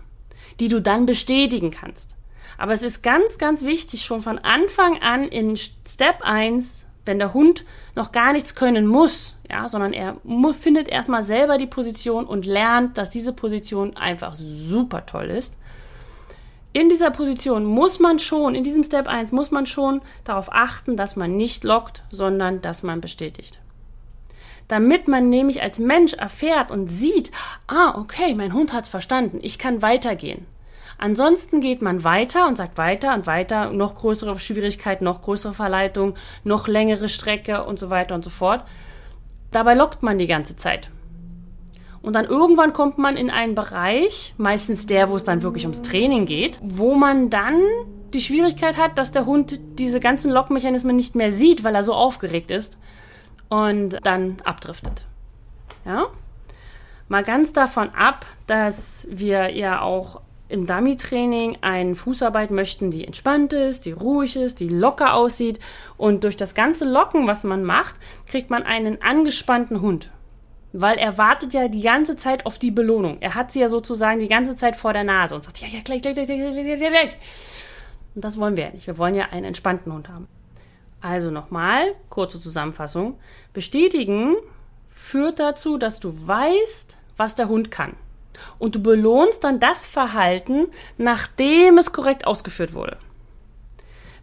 die 0.59 0.67
du 0.67 0.81
dann 0.81 1.05
bestätigen 1.05 1.71
kannst. 1.71 2.15
Aber 2.57 2.73
es 2.73 2.83
ist 2.83 3.03
ganz, 3.03 3.37
ganz 3.37 3.63
wichtig, 3.63 4.03
schon 4.03 4.21
von 4.21 4.39
Anfang 4.39 5.01
an 5.01 5.27
in 5.27 5.55
Step 5.57 6.21
1, 6.21 6.87
wenn 7.05 7.19
der 7.19 7.33
Hund 7.33 7.65
noch 7.95 8.11
gar 8.11 8.33
nichts 8.33 8.55
können 8.55 8.87
muss, 8.87 9.35
ja, 9.49 9.67
sondern 9.67 9.93
er 9.93 10.17
findet 10.53 10.87
erstmal 10.87 11.23
selber 11.23 11.57
die 11.57 11.67
Position 11.67 12.25
und 12.25 12.45
lernt, 12.45 12.97
dass 12.97 13.09
diese 13.09 13.33
Position 13.33 13.95
einfach 13.95 14.35
super 14.35 15.05
toll 15.05 15.25
ist. 15.25 15.55
In 16.73 16.89
dieser 16.89 17.11
Position 17.11 17.63
muss 17.63 17.99
man 17.99 18.19
schon, 18.19 18.53
in 18.53 18.65
diesem 18.65 18.83
Step 18.83 19.07
1 19.07 19.31
muss 19.31 19.49
man 19.49 19.65
schon 19.65 20.01
darauf 20.25 20.51
achten, 20.51 20.97
dass 20.97 21.15
man 21.15 21.37
nicht 21.37 21.63
lockt, 21.63 22.03
sondern 22.11 22.61
dass 22.61 22.83
man 22.83 22.99
bestätigt. 22.99 23.59
Damit 24.67 25.07
man 25.07 25.29
nämlich 25.29 25.61
als 25.61 25.79
Mensch 25.79 26.15
erfährt 26.15 26.71
und 26.71 26.87
sieht, 26.87 27.31
ah, 27.67 27.97
okay, 27.97 28.33
mein 28.33 28.53
Hund 28.53 28.73
hat 28.73 28.85
es 28.85 28.89
verstanden, 28.89 29.39
ich 29.41 29.59
kann 29.59 29.81
weitergehen. 29.81 30.47
Ansonsten 30.97 31.59
geht 31.59 31.81
man 31.81 32.03
weiter 32.03 32.47
und 32.47 32.55
sagt 32.55 32.77
weiter 32.77 33.13
und 33.13 33.27
weiter, 33.27 33.71
noch 33.71 33.95
größere 33.95 34.39
Schwierigkeit, 34.39 35.01
noch 35.01 35.21
größere 35.21 35.53
Verleitung, 35.53 36.15
noch 36.43 36.67
längere 36.67 37.09
Strecke 37.09 37.65
und 37.65 37.77
so 37.77 37.89
weiter 37.89 38.15
und 38.15 38.23
so 38.23 38.29
fort. 38.29 38.63
Dabei 39.51 39.73
lockt 39.73 40.03
man 40.03 40.17
die 40.17 40.27
ganze 40.27 40.55
Zeit. 40.55 40.89
Und 42.01 42.13
dann 42.13 42.25
irgendwann 42.25 42.71
kommt 42.71 42.97
man 42.97 43.17
in 43.17 43.31
einen 43.31 43.55
Bereich, 43.55 44.35
meistens 44.37 44.85
der, 44.85 45.09
wo 45.09 45.15
es 45.15 45.23
dann 45.23 45.41
wirklich 45.41 45.65
ums 45.65 45.81
Training 45.81 46.25
geht, 46.25 46.59
wo 46.61 46.93
man 46.93 47.29
dann 47.29 47.61
die 48.13 48.21
Schwierigkeit 48.21 48.77
hat, 48.77 48.97
dass 48.97 49.11
der 49.11 49.25
Hund 49.25 49.59
diese 49.79 49.99
ganzen 49.99 50.31
Lockmechanismen 50.31 50.95
nicht 50.95 51.15
mehr 51.15 51.31
sieht, 51.31 51.63
weil 51.63 51.75
er 51.75 51.83
so 51.83 51.93
aufgeregt 51.93 52.51
ist 52.51 52.77
und 53.49 53.97
dann 54.03 54.37
abdriftet. 54.43 55.05
Ja? 55.83 56.05
Mal 57.07 57.23
ganz 57.23 57.53
davon 57.53 57.89
ab, 57.89 58.25
dass 58.47 59.07
wir 59.09 59.49
ja 59.55 59.81
auch 59.81 60.21
im 60.47 60.67
Dummy-Training 60.67 61.57
eine 61.61 61.95
Fußarbeit 61.95 62.51
möchten, 62.51 62.91
die 62.91 63.05
entspannt 63.05 63.53
ist, 63.53 63.85
die 63.85 63.91
ruhig 63.91 64.35
ist, 64.35 64.59
die 64.59 64.69
locker 64.69 65.15
aussieht. 65.15 65.59
Und 65.97 66.23
durch 66.23 66.37
das 66.37 66.53
ganze 66.53 66.85
Locken, 66.85 67.27
was 67.27 67.43
man 67.43 67.63
macht, 67.63 67.95
kriegt 68.27 68.49
man 68.49 68.63
einen 68.63 69.01
angespannten 69.01 69.81
Hund. 69.81 70.11
Weil 70.71 70.97
er 70.97 71.17
wartet 71.17 71.53
ja 71.53 71.67
die 71.67 71.81
ganze 71.81 72.15
Zeit 72.15 72.45
auf 72.45 72.59
die 72.59 72.71
Belohnung. 72.71 73.17
Er 73.21 73.33
hat 73.33 73.51
sie 73.51 73.61
ja 73.61 73.69
sozusagen 73.69 74.19
die 74.19 74.27
ganze 74.27 74.55
Zeit 74.55 74.75
vor 74.75 74.93
der 74.93 75.03
Nase 75.03 75.35
und 75.35 75.43
sagt, 75.43 75.59
ja, 75.61 75.67
ja, 75.67 75.79
gleich, 75.83 76.01
gleich, 76.01 76.15
gleich, 76.15 76.27
gleich, 76.27 76.53
gleich, 76.53 76.79
gleich. 76.79 77.17
Und 78.13 78.23
das 78.23 78.37
wollen 78.37 78.57
wir 78.57 78.65
ja 78.65 78.71
nicht. 78.71 78.87
Wir 78.87 78.97
wollen 78.97 79.15
ja 79.15 79.29
einen 79.31 79.45
entspannten 79.45 79.91
Hund 79.91 80.09
haben. 80.09 80.27
Also 81.01 81.31
nochmal, 81.31 81.95
kurze 82.09 82.39
Zusammenfassung. 82.39 83.19
Bestätigen 83.53 84.35
führt 84.89 85.39
dazu, 85.39 85.77
dass 85.77 85.99
du 85.99 86.27
weißt, 86.27 86.97
was 87.17 87.35
der 87.35 87.47
Hund 87.47 87.71
kann. 87.71 87.95
Und 88.59 88.75
du 88.75 88.81
belohnst 88.81 89.43
dann 89.43 89.59
das 89.59 89.87
Verhalten, 89.87 90.67
nachdem 90.97 91.77
es 91.77 91.93
korrekt 91.93 92.27
ausgeführt 92.27 92.73
wurde. 92.73 92.97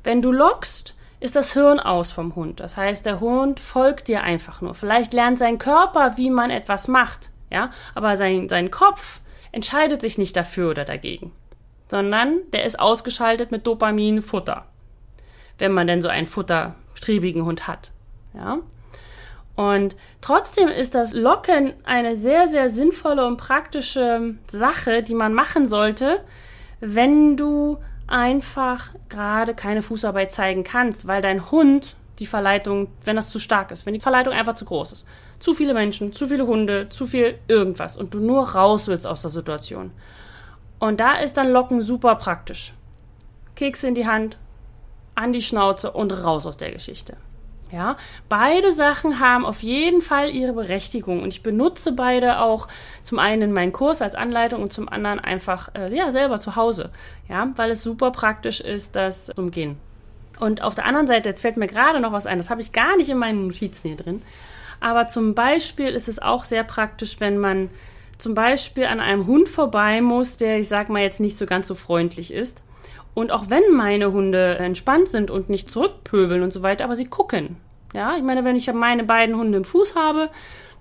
Wenn 0.05 0.23
du 0.23 0.33
lockst, 0.33 0.95
ist 1.21 1.37
das 1.37 1.53
Hirn 1.53 1.79
aus 1.79 2.11
vom 2.11 2.35
Hund. 2.35 2.59
Das 2.59 2.77
heißt, 2.77 3.07
der 3.07 3.21
Hund 3.21 3.61
folgt 3.61 4.09
dir 4.09 4.25
einfach 4.25 4.61
nur. 4.61 4.75
Vielleicht 4.75 5.13
lernt 5.13 5.39
sein 5.39 5.59
Körper, 5.59 6.17
wie 6.17 6.31
man 6.31 6.51
etwas 6.51 6.89
macht, 6.89 7.31
ja, 7.51 7.71
aber 7.95 8.17
sein, 8.17 8.49
sein 8.49 8.71
Kopf 8.73 9.21
entscheidet 9.53 10.01
sich 10.01 10.19
nicht 10.19 10.37
dafür 10.37 10.71
oder 10.71 10.85
dagegen, 10.85 11.31
sondern 11.89 12.41
der 12.53 12.65
ist 12.65 12.81
ausgeschaltet 12.81 13.53
mit 13.53 13.67
Dopamin, 13.67 14.21
Futter. 14.21 14.67
Wenn 15.59 15.73
man 15.73 15.87
denn 15.87 16.03
so 16.03 16.09
einen 16.09 16.27
futterstriebigen 16.27 17.45
Hund 17.45 17.69
hat, 17.69 17.93
ja. 18.35 18.59
Und 19.55 19.97
trotzdem 20.21 20.69
ist 20.69 20.95
das 20.95 21.13
Locken 21.13 21.75
eine 21.85 22.17
sehr, 22.17 22.49
sehr 22.49 22.71
sinnvolle 22.71 23.27
und 23.27 23.37
praktische 23.37 24.35
Sache, 24.47 25.03
die 25.03 25.15
man 25.15 25.35
machen 25.35 25.67
sollte, 25.67 26.21
wenn 26.81 27.37
du 27.37 27.79
einfach 28.07 28.91
gerade 29.09 29.55
keine 29.55 29.83
Fußarbeit 29.83 30.33
zeigen 30.33 30.65
kannst, 30.65 31.07
weil 31.07 31.23
dein 31.23 31.51
Hund 31.51 31.97
die 32.19 32.27
Verleitung, 32.27 32.89
wenn 33.05 33.17
das 33.17 33.31
zu 33.31 33.39
stark 33.39 33.71
ist, 33.71 33.87
wenn 33.87 33.95
die 33.95 34.01
Verleitung 34.01 34.33
einfach 34.33 34.55
zu 34.55 34.65
groß 34.65 34.93
ist. 34.93 35.07
Zu 35.39 35.55
viele 35.55 35.75
Menschen, 35.75 36.13
zu 36.13 36.27
viele 36.27 36.47
Hunde, 36.47 36.89
zu 36.89 37.07
viel 37.07 37.39
irgendwas 37.49 37.97
und 37.97 38.15
du 38.15 38.21
nur 38.21 38.51
raus 38.51 38.89
willst 38.89 39.07
aus 39.07 39.23
der 39.23 39.31
Situation. 39.31 39.93
Und 40.79 41.01
da 41.01 41.15
ist 41.15 41.37
dann 41.37 41.53
Locken 41.53 41.81
super 41.81 42.17
praktisch. 42.17 42.75
Keks 43.55 43.85
in 43.85 43.95
die 43.95 44.07
Hand, 44.07 44.37
an 45.15 45.33
die 45.33 45.43
Schnauze 45.43 45.91
und 45.93 46.13
raus 46.25 46.47
aus 46.47 46.57
der 46.57 46.73
Geschichte. 46.73 47.17
Ja, 47.73 47.97
beide 48.29 48.75
Sachen 48.75 49.19
haben 49.19 49.47
auf 49.47 49.63
jeden 49.63 50.03
Fall 50.03 50.29
ihre 50.29 50.53
Berechtigung. 50.53 51.23
Und 51.23 51.33
ich 51.33 51.43
benutze 51.43 51.93
beide 51.93 52.41
auch 52.41 52.69
zum 53.03 53.19
einen 53.19 53.43
in 53.43 53.53
meinen 53.55 53.73
Kurs 53.73 54.03
als 54.03 54.15
Anleitung 54.15 54.63
und 54.63 54.75
zum 54.75 54.91
anderen 54.91 55.19
einfach 55.19 55.71
äh, 55.75 55.95
ja 55.95 56.11
selber 56.11 56.39
zu 56.39 56.55
Hause, 56.55 56.91
ja, 57.31 57.51
weil 57.57 57.71
es 57.71 57.83
super 57.83 58.11
praktisch 58.11 58.61
ist, 58.61 58.95
das 58.95 59.27
zu 59.27 59.33
umgehen. 59.41 59.79
Und 60.39 60.61
auf 60.61 60.75
der 60.75 60.85
anderen 60.85 61.07
Seite, 61.07 61.31
jetzt 61.31 61.41
fällt 61.41 61.57
mir 61.57 61.67
gerade 61.67 62.01
noch 62.01 62.13
was 62.13 62.27
ein, 62.27 62.37
das 62.37 62.51
habe 62.51 62.61
ich 62.61 62.73
gar 62.73 62.97
nicht 62.97 63.09
in 63.09 63.17
meinen 63.17 63.47
Notizen 63.47 63.89
hier 63.89 63.97
drin, 63.97 64.23
aber 64.81 65.07
zum 65.07 65.35
Beispiel 65.35 65.89
ist 65.89 66.09
es 66.09 66.21
auch 66.21 66.45
sehr 66.45 66.65
praktisch, 66.65 67.21
wenn 67.21 67.39
man 67.39 67.71
zum 68.19 68.35
Beispiel 68.35 68.85
an 68.85 69.01
einem 69.01 69.27
Hund 69.27 69.49
vorbei 69.49 70.01
muss, 70.03 70.37
der, 70.37 70.59
ich 70.59 70.69
sag 70.69 70.89
mal, 70.89 71.03
jetzt 71.03 71.21
nicht 71.21 71.39
so 71.39 71.47
ganz 71.47 71.69
so 71.69 71.75
freundlich 71.75 72.33
ist 72.33 72.63
und 73.15 73.31
auch 73.31 73.51
wenn 73.51 73.75
meine 73.75 74.13
Hunde 74.13 74.57
entspannt 74.59 75.09
sind 75.09 75.31
und 75.31 75.51
nicht 75.51 75.71
zurückpöbeln 75.71 76.43
und 76.43 76.53
so 76.53 76.63
weiter, 76.63 76.85
aber 76.85 76.97
sie 76.97 77.07
gucken. 77.07 77.57
Ja, 77.95 78.17
ich 78.17 78.23
meine, 78.23 78.45
wenn 78.45 78.57
ich 78.57 78.73
meine 78.73 79.05
beiden 79.05 79.37
Hunde 79.37 79.59
im 79.59 79.65
Fuß 79.65 79.95
habe, 79.95 80.31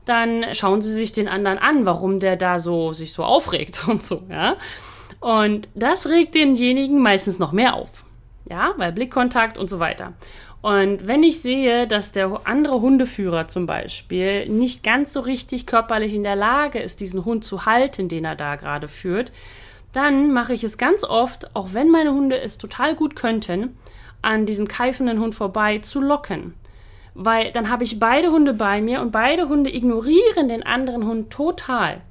dann 0.05 0.45
schauen 0.53 0.81
sie 0.81 0.93
sich 0.93 1.11
den 1.11 1.27
anderen 1.27 1.57
an, 1.57 1.85
warum 1.85 2.19
der 2.19 2.37
da 2.37 2.59
so 2.59 2.93
sich 2.93 3.13
so 3.13 3.23
aufregt 3.23 3.85
und 3.87 4.01
so, 4.01 4.23
ja. 4.29 4.55
Und 5.19 5.69
das 5.75 6.09
regt 6.09 6.33
denjenigen 6.33 6.99
meistens 6.99 7.37
noch 7.37 7.51
mehr 7.51 7.75
auf. 7.75 8.05
Ja, 8.49 8.73
weil 8.77 8.91
Blickkontakt 8.91 9.57
und 9.57 9.69
so 9.69 9.79
weiter. 9.79 10.13
Und 10.61 11.07
wenn 11.07 11.23
ich 11.23 11.41
sehe, 11.41 11.87
dass 11.87 12.11
der 12.11 12.41
andere 12.45 12.81
Hundeführer 12.81 13.47
zum 13.47 13.65
Beispiel 13.65 14.47
nicht 14.47 14.83
ganz 14.83 15.13
so 15.13 15.19
richtig 15.21 15.65
körperlich 15.65 16.13
in 16.13 16.23
der 16.23 16.35
Lage 16.35 16.79
ist, 16.79 16.99
diesen 16.99 17.25
Hund 17.25 17.43
zu 17.43 17.65
halten, 17.65 18.09
den 18.09 18.25
er 18.25 18.35
da 18.35 18.55
gerade 18.55 18.87
führt, 18.87 19.31
dann 19.93 20.31
mache 20.31 20.53
ich 20.53 20.63
es 20.63 20.77
ganz 20.77 21.03
oft, 21.03 21.55
auch 21.55 21.69
wenn 21.73 21.89
meine 21.89 22.13
Hunde 22.13 22.39
es 22.39 22.57
total 22.57 22.95
gut 22.95 23.15
könnten, 23.15 23.77
an 24.21 24.45
diesem 24.45 24.67
keifenden 24.67 25.19
Hund 25.19 25.35
vorbei 25.35 25.79
zu 25.79 25.99
locken. 25.99 26.53
Weil 27.13 27.51
dann 27.51 27.69
habe 27.69 27.83
ich 27.83 27.99
beide 27.99 28.31
Hunde 28.31 28.53
bei 28.53 28.81
mir 28.81 29.01
und 29.01 29.11
beide 29.11 29.49
Hunde 29.49 29.73
ignorieren 29.73 30.47
den 30.47 30.63
anderen 30.63 31.05
Hund 31.05 31.29
total. 31.29 32.01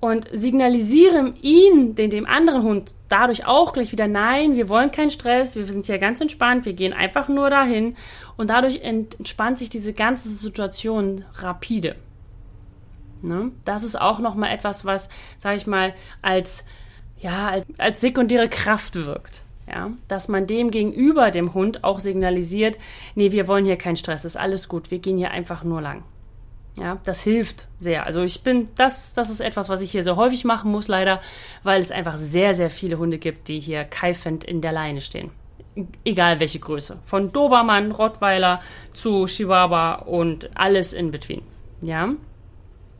Und 0.00 0.28
signalisieren 0.32 1.34
ihn, 1.40 1.94
den, 1.94 2.10
dem 2.10 2.26
anderen 2.26 2.62
Hund, 2.62 2.94
dadurch 3.08 3.46
auch 3.46 3.72
gleich 3.72 3.90
wieder, 3.90 4.06
nein, 4.06 4.54
wir 4.54 4.68
wollen 4.68 4.90
keinen 4.90 5.10
Stress, 5.10 5.56
wir 5.56 5.64
sind 5.64 5.86
hier 5.86 5.98
ganz 5.98 6.20
entspannt, 6.20 6.66
wir 6.66 6.74
gehen 6.74 6.92
einfach 6.92 7.28
nur 7.28 7.48
dahin. 7.48 7.96
Und 8.36 8.50
dadurch 8.50 8.82
entspannt 8.82 9.58
sich 9.58 9.70
diese 9.70 9.94
ganze 9.94 10.28
Situation 10.28 11.24
rapide. 11.36 11.96
Ne? 13.22 13.52
Das 13.64 13.82
ist 13.82 13.98
auch 13.98 14.18
nochmal 14.18 14.52
etwas, 14.52 14.84
was, 14.84 15.08
sage 15.38 15.56
ich 15.56 15.66
mal, 15.66 15.94
als 16.20 16.64
ja, 17.24 17.48
als, 17.48 17.64
als 17.78 18.00
sekundäre 18.02 18.48
Kraft 18.48 18.94
wirkt. 18.94 19.44
Ja, 19.66 19.92
dass 20.08 20.28
man 20.28 20.46
dem 20.46 20.70
gegenüber 20.70 21.30
dem 21.30 21.54
Hund 21.54 21.84
auch 21.84 21.98
signalisiert, 21.98 22.76
nee, 23.14 23.32
wir 23.32 23.48
wollen 23.48 23.64
hier 23.64 23.78
keinen 23.78 23.96
Stress, 23.96 24.26
ist 24.26 24.36
alles 24.36 24.68
gut, 24.68 24.90
wir 24.90 24.98
gehen 24.98 25.16
hier 25.16 25.30
einfach 25.30 25.64
nur 25.64 25.80
lang. 25.80 26.04
Ja, 26.76 26.98
das 27.04 27.22
hilft 27.22 27.68
sehr. 27.78 28.04
Also 28.04 28.22
ich 28.22 28.42
bin, 28.42 28.68
das, 28.74 29.14
das 29.14 29.30
ist 29.30 29.40
etwas, 29.40 29.70
was 29.70 29.80
ich 29.80 29.90
hier 29.90 30.04
sehr 30.04 30.16
häufig 30.16 30.44
machen 30.44 30.70
muss, 30.70 30.86
leider, 30.86 31.22
weil 31.62 31.80
es 31.80 31.92
einfach 31.92 32.18
sehr, 32.18 32.54
sehr 32.54 32.68
viele 32.68 32.98
Hunde 32.98 33.16
gibt, 33.16 33.48
die 33.48 33.58
hier 33.58 33.84
keifend 33.84 34.44
in 34.44 34.60
der 34.60 34.72
Leine 34.72 35.00
stehen. 35.00 35.30
Egal 36.04 36.40
welche 36.40 36.58
Größe. 36.58 36.98
Von 37.06 37.32
Dobermann, 37.32 37.90
Rottweiler 37.90 38.60
zu 38.92 39.24
Chihuahua 39.24 39.94
und 39.94 40.50
alles 40.54 40.92
in 40.92 41.10
between. 41.10 41.42
Ja? 41.80 42.10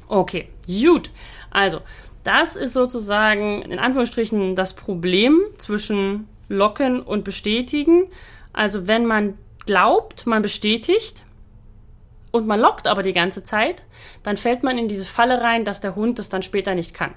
Okay, 0.08 0.48
gut. 0.66 1.10
Also, 1.50 1.80
das 2.24 2.56
ist 2.56 2.72
sozusagen 2.72 3.62
in 3.62 3.78
Anführungsstrichen 3.78 4.56
das 4.56 4.72
Problem 4.72 5.40
zwischen 5.58 6.28
Locken 6.48 7.00
und 7.00 7.24
Bestätigen. 7.24 8.06
Also 8.52 8.88
wenn 8.88 9.06
man 9.06 9.38
glaubt, 9.66 10.26
man 10.26 10.42
bestätigt 10.42 11.22
und 12.32 12.46
man 12.46 12.60
lockt 12.60 12.86
aber 12.86 13.02
die 13.02 13.12
ganze 13.12 13.44
Zeit, 13.44 13.82
dann 14.22 14.36
fällt 14.36 14.62
man 14.62 14.78
in 14.78 14.88
diese 14.88 15.04
Falle 15.04 15.40
rein, 15.40 15.64
dass 15.64 15.80
der 15.80 15.94
Hund 15.94 16.18
das 16.18 16.28
dann 16.28 16.42
später 16.42 16.74
nicht 16.74 16.94
kann. 16.94 17.14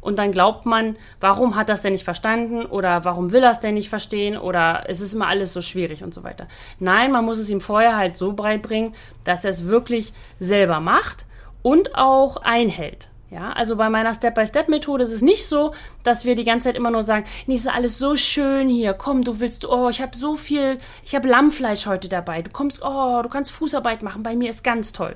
Und 0.00 0.18
dann 0.18 0.30
glaubt 0.30 0.64
man, 0.64 0.96
warum 1.20 1.56
hat 1.56 1.68
es 1.70 1.82
denn 1.82 1.92
nicht 1.92 2.04
verstanden 2.04 2.64
oder 2.64 3.04
warum 3.04 3.32
will 3.32 3.42
er 3.42 3.50
es 3.50 3.60
denn 3.60 3.74
nicht 3.74 3.88
verstehen 3.88 4.38
oder 4.38 4.84
es 4.86 5.00
ist 5.00 5.12
immer 5.12 5.26
alles 5.26 5.52
so 5.52 5.60
schwierig 5.60 6.04
und 6.04 6.14
so 6.14 6.22
weiter. 6.22 6.46
Nein, 6.78 7.10
man 7.10 7.24
muss 7.24 7.38
es 7.38 7.50
ihm 7.50 7.60
vorher 7.60 7.96
halt 7.96 8.16
so 8.16 8.32
beibringen, 8.32 8.94
dass 9.24 9.44
er 9.44 9.50
es 9.50 9.66
wirklich 9.66 10.12
selber 10.38 10.78
macht 10.78 11.26
und 11.62 11.96
auch 11.96 12.36
einhält. 12.38 13.08
Ja, 13.30 13.52
also 13.52 13.76
bei 13.76 13.90
meiner 13.90 14.14
Step-by-Step-Methode 14.14 15.04
ist 15.04 15.12
es 15.12 15.20
nicht 15.20 15.46
so, 15.46 15.74
dass 16.02 16.24
wir 16.24 16.34
die 16.34 16.44
ganze 16.44 16.68
Zeit 16.68 16.76
immer 16.76 16.90
nur 16.90 17.02
sagen, 17.02 17.26
nee, 17.46 17.56
ist 17.56 17.68
alles 17.68 17.98
so 17.98 18.16
schön 18.16 18.70
hier, 18.70 18.94
komm, 18.94 19.22
du 19.22 19.38
willst, 19.40 19.68
oh, 19.68 19.90
ich 19.90 20.00
habe 20.00 20.16
so 20.16 20.36
viel, 20.36 20.78
ich 21.04 21.14
habe 21.14 21.28
Lammfleisch 21.28 21.86
heute 21.86 22.08
dabei, 22.08 22.40
du 22.40 22.50
kommst, 22.50 22.80
oh, 22.82 23.20
du 23.22 23.28
kannst 23.28 23.52
Fußarbeit 23.52 24.02
machen, 24.02 24.22
bei 24.22 24.34
mir 24.34 24.48
ist 24.48 24.64
ganz 24.64 24.92
toll. 24.92 25.14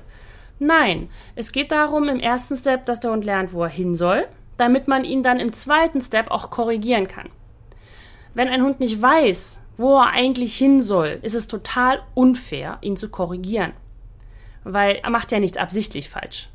Nein, 0.59 1.09
es 1.35 1.51
geht 1.51 1.71
darum 1.71 2.07
im 2.07 2.19
ersten 2.19 2.55
Step, 2.55 2.85
dass 2.85 2.99
der 2.99 3.11
Hund 3.11 3.25
lernt, 3.25 3.51
wo 3.51 3.63
er 3.63 3.69
hin 3.69 3.95
soll, 3.95 4.27
damit 4.57 4.87
man 4.87 5.05
ihn 5.05 5.23
dann 5.23 5.39
im 5.39 5.51
zweiten 5.51 5.99
Step 5.99 6.29
auch 6.29 6.51
korrigieren 6.51 7.07
kann. 7.07 7.29
Wenn 8.35 8.47
ein 8.47 8.61
Hund 8.61 8.79
nicht 8.79 9.01
weiß, 9.01 9.59
wo 9.77 9.97
er 9.97 10.11
eigentlich 10.11 10.55
hin 10.55 10.81
soll, 10.81 11.19
ist 11.23 11.33
es 11.33 11.47
total 11.47 12.03
unfair, 12.13 12.77
ihn 12.81 12.95
zu 12.95 13.09
korrigieren. 13.09 13.73
Weil 14.63 14.97
er 14.97 15.09
macht 15.09 15.31
ja 15.31 15.39
nichts 15.39 15.57
absichtlich 15.57 16.09
falsch. 16.09 16.49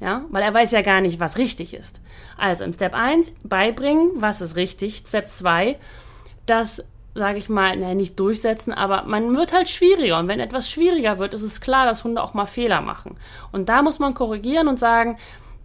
Ja, 0.00 0.24
weil 0.30 0.42
er 0.42 0.52
weiß 0.52 0.72
ja 0.72 0.82
gar 0.82 1.00
nicht, 1.00 1.20
was 1.20 1.38
richtig 1.38 1.72
ist. 1.72 2.00
Also 2.36 2.64
im 2.64 2.72
Step 2.72 2.94
1 2.94 3.32
beibringen, 3.42 4.10
was 4.16 4.40
ist 4.40 4.56
richtig. 4.56 5.04
Step 5.06 5.26
2, 5.26 5.76
das, 6.46 6.84
sage 7.14 7.38
ich 7.38 7.48
mal, 7.48 7.76
naja, 7.76 7.94
nicht 7.94 8.18
durchsetzen, 8.18 8.72
aber 8.72 9.04
man 9.04 9.34
wird 9.36 9.52
halt 9.52 9.70
schwieriger. 9.70 10.18
Und 10.18 10.28
wenn 10.28 10.40
etwas 10.40 10.68
schwieriger 10.70 11.18
wird, 11.18 11.32
ist 11.32 11.42
es 11.42 11.60
klar, 11.60 11.86
dass 11.86 12.04
Hunde 12.04 12.22
auch 12.22 12.34
mal 12.34 12.46
Fehler 12.46 12.80
machen. 12.80 13.16
Und 13.52 13.68
da 13.68 13.82
muss 13.82 13.98
man 13.98 14.14
korrigieren 14.14 14.68
und 14.68 14.78
sagen, 14.78 15.16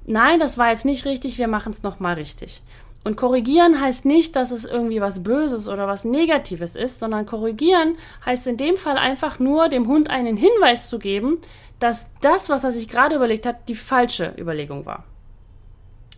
nein, 0.05 0.39
das 0.39 0.57
war 0.57 0.69
jetzt 0.69 0.85
nicht 0.85 1.05
richtig, 1.05 1.37
wir 1.37 1.47
machen 1.47 1.71
es 1.71 1.83
nochmal 1.83 2.15
richtig. 2.15 2.61
Und 3.03 3.15
korrigieren 3.15 3.79
heißt 3.79 4.05
nicht, 4.05 4.35
dass 4.35 4.51
es 4.51 4.65
irgendwie 4.65 4.99
was 4.99 5.23
Böses 5.23 5.69
oder 5.69 5.87
was 5.87 6.03
Negatives 6.03 6.75
ist, 6.75 6.99
sondern 6.99 7.25
korrigieren 7.25 7.95
heißt 8.25 8.45
in 8.47 8.57
dem 8.57 8.75
Fall 8.75 8.97
einfach 8.97 9.39
nur, 9.39 9.69
dem 9.69 9.87
Hund 9.87 10.09
einen 10.09 10.35
Hinweis 10.35 10.89
zu 10.89 10.99
geben, 10.99 11.37
dass 11.79 12.11
das, 12.21 12.49
was 12.49 12.63
er 12.63 12.71
sich 12.71 12.87
gerade 12.87 13.15
überlegt 13.15 13.45
hat, 13.45 13.69
die 13.69 13.75
falsche 13.75 14.33
Überlegung 14.37 14.85
war. 14.85 15.05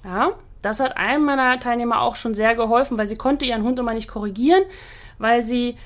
Ja, 0.04 0.32
das 0.62 0.80
hat 0.80 0.98
einem 0.98 1.26
meiner 1.26 1.60
Teilnehmer 1.60 2.02
auch 2.02 2.16
schon 2.16 2.34
sehr 2.34 2.56
geholfen, 2.56 2.98
weil 2.98 3.08
sie 3.08 3.16
konnte 3.16 3.46
ihren 3.46 3.64
Hund 3.64 3.80
immer 3.80 3.94
nicht 3.94 4.08
korrigieren, 4.08 4.64
weil 5.18 5.42
sie 5.42 5.78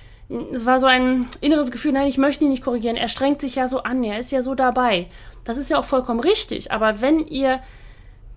es 0.52 0.66
war 0.66 0.80
so 0.80 0.88
ein 0.88 1.28
inneres 1.42 1.72
Gefühl, 1.72 1.92
nein, 1.92 2.08
ich 2.08 2.18
möchte 2.18 2.46
ihn 2.46 2.50
nicht 2.50 2.64
korrigieren. 2.64 2.96
Er 2.96 3.10
strengt 3.10 3.42
sich 3.42 3.56
ja 3.56 3.68
so 3.68 3.84
an, 3.84 4.04
er 4.04 4.18
ist 4.18 4.32
ja 4.32 4.42
so 4.42 4.56
dabei. 4.56 5.08
Das 5.44 5.58
ist 5.58 5.70
ja 5.70 5.78
auch 5.78 5.86
vollkommen 5.86 6.20
richtig. 6.20 6.72
Aber 6.72 7.02
wenn 7.02 7.28
ihr 7.28 7.60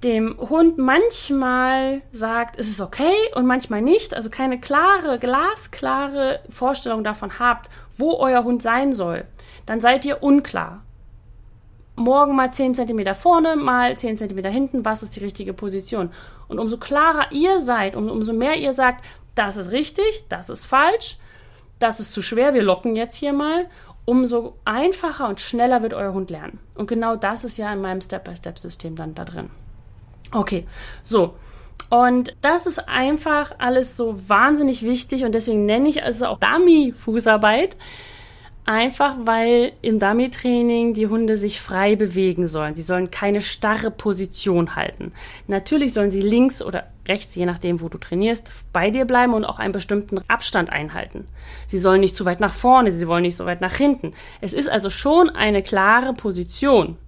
dem 0.04 0.36
Hund 0.38 0.78
manchmal 0.78 2.02
sagt, 2.12 2.58
es 2.58 2.68
ist 2.68 2.80
okay 2.80 3.14
und 3.34 3.46
manchmal 3.46 3.82
nicht, 3.82 4.14
also 4.14 4.30
keine 4.30 4.60
klare, 4.60 5.18
glasklare 5.18 6.40
Vorstellung 6.50 7.02
davon 7.02 7.38
habt, 7.38 7.70
wo 7.96 8.16
euer 8.16 8.44
Hund 8.44 8.62
sein 8.62 8.92
soll, 8.92 9.24
dann 9.66 9.80
seid 9.80 10.04
ihr 10.04 10.22
unklar. 10.22 10.82
Morgen 11.98 12.36
mal 12.36 12.52
10 12.52 12.74
cm 12.74 13.14
vorne, 13.14 13.56
mal 13.56 13.96
10 13.96 14.16
cm 14.16 14.44
hinten, 14.44 14.84
was 14.84 15.02
ist 15.02 15.16
die 15.16 15.24
richtige 15.24 15.52
Position? 15.52 16.10
Und 16.48 16.58
umso 16.58 16.76
klarer 16.76 17.32
ihr 17.32 17.60
seid, 17.60 17.96
um, 17.96 18.08
umso 18.08 18.32
mehr 18.32 18.56
ihr 18.56 18.72
sagt, 18.72 19.04
das 19.34 19.56
ist 19.56 19.70
richtig, 19.70 20.24
das 20.28 20.48
ist 20.48 20.64
falsch, 20.64 21.18
das 21.78 22.00
ist 22.00 22.12
zu 22.12 22.22
schwer, 22.22 22.54
wir 22.54 22.62
locken 22.62 22.96
jetzt 22.96 23.16
hier 23.16 23.32
mal, 23.32 23.66
umso 24.04 24.54
einfacher 24.64 25.28
und 25.28 25.40
schneller 25.40 25.82
wird 25.82 25.92
euer 25.92 26.14
Hund 26.14 26.30
lernen. 26.30 26.58
Und 26.74 26.86
genau 26.86 27.14
das 27.14 27.44
ist 27.44 27.58
ja 27.58 27.72
in 27.72 27.80
meinem 27.80 28.00
Step-by-Step-System 28.00 28.96
dann 28.96 29.14
da 29.14 29.24
drin. 29.24 29.50
Okay, 30.32 30.66
so. 31.02 31.34
Und 31.90 32.34
das 32.42 32.66
ist 32.66 32.88
einfach 32.88 33.52
alles 33.58 33.96
so 33.96 34.28
wahnsinnig 34.28 34.82
wichtig 34.82 35.24
und 35.24 35.32
deswegen 35.32 35.66
nenne 35.66 35.88
ich 35.88 36.02
also 36.02 36.26
auch 36.26 36.38
Dummy-Fußarbeit. 36.38 37.76
Einfach 38.68 39.16
weil 39.24 39.72
im 39.80 39.98
Dummy-Training 39.98 40.92
die 40.92 41.06
Hunde 41.06 41.38
sich 41.38 41.58
frei 41.58 41.96
bewegen 41.96 42.46
sollen. 42.46 42.74
Sie 42.74 42.82
sollen 42.82 43.10
keine 43.10 43.40
starre 43.40 43.90
Position 43.90 44.76
halten. 44.76 45.12
Natürlich 45.46 45.94
sollen 45.94 46.10
sie 46.10 46.20
links 46.20 46.60
oder 46.60 46.84
rechts, 47.08 47.34
je 47.34 47.46
nachdem, 47.46 47.80
wo 47.80 47.88
du 47.88 47.96
trainierst, 47.96 48.52
bei 48.74 48.90
dir 48.90 49.06
bleiben 49.06 49.32
und 49.32 49.46
auch 49.46 49.58
einen 49.58 49.72
bestimmten 49.72 50.18
Abstand 50.28 50.68
einhalten. 50.68 51.24
Sie 51.66 51.78
sollen 51.78 52.02
nicht 52.02 52.14
zu 52.14 52.26
weit 52.26 52.40
nach 52.40 52.52
vorne, 52.52 52.92
sie 52.92 53.06
wollen 53.06 53.22
nicht 53.22 53.36
so 53.36 53.46
weit 53.46 53.62
nach 53.62 53.74
hinten. 53.74 54.12
Es 54.42 54.52
ist 54.52 54.68
also 54.68 54.90
schon 54.90 55.30
eine 55.30 55.62
klare 55.62 56.12
Position. 56.12 56.98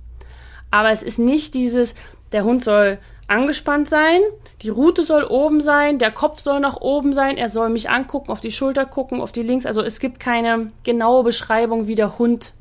Aber 0.70 0.88
es 0.92 1.03
ist 1.03 1.18
nicht 1.18 1.53
dieses, 1.53 1.94
der 2.33 2.44
Hund 2.44 2.64
soll 2.64 2.96
angespannt 3.31 3.88
sein, 3.88 4.21
die 4.62 4.69
Rute 4.69 5.05
soll 5.05 5.25
oben 5.25 5.61
sein, 5.61 5.99
der 5.99 6.11
Kopf 6.11 6.40
soll 6.40 6.61
nach 6.61 6.81
oben 6.81 7.12
sein, 7.12 7.38
er 7.38 7.49
soll 7.49 7.71
mich 7.71 7.88
angucken, 7.88 8.31
auf 8.31 8.40
die 8.40 8.53
Schulter 8.53 8.87
gucken, 8.87 9.21
auf 9.21 9.33
die 9.33 9.43
links. 9.43 9.66
Also 9.66 9.83
es 9.83 10.01
gibt 10.01 10.21
keine 10.21 10.73
genaue 10.83 11.25
Beschreibung, 11.25 11.87
wie 11.87 11.95
der 11.95 12.19
Hund 12.19 12.55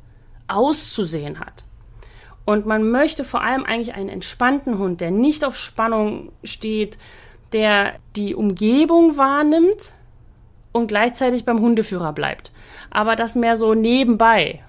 auszusehen 0.47 1.39
hat. 1.39 1.63
Und 2.45 2.65
man 2.65 2.89
möchte 2.89 3.23
vor 3.23 3.41
allem 3.41 3.63
eigentlich 3.63 3.95
einen 3.95 4.09
entspannten 4.09 4.79
Hund, 4.79 5.01
der 5.01 5.11
nicht 5.11 5.43
auf 5.43 5.57
Spannung 5.57 6.31
steht, 6.43 6.97
der 7.51 7.93
die 8.15 8.35
Umgebung 8.35 9.17
wahrnimmt 9.17 9.93
und 10.71 10.87
gleichzeitig 10.87 11.45
beim 11.45 11.59
Hundeführer 11.59 12.13
bleibt. 12.13 12.51
Aber 12.89 13.15
das 13.15 13.35
mehr 13.35 13.55
so 13.55 13.73
nebenbei 13.73 14.61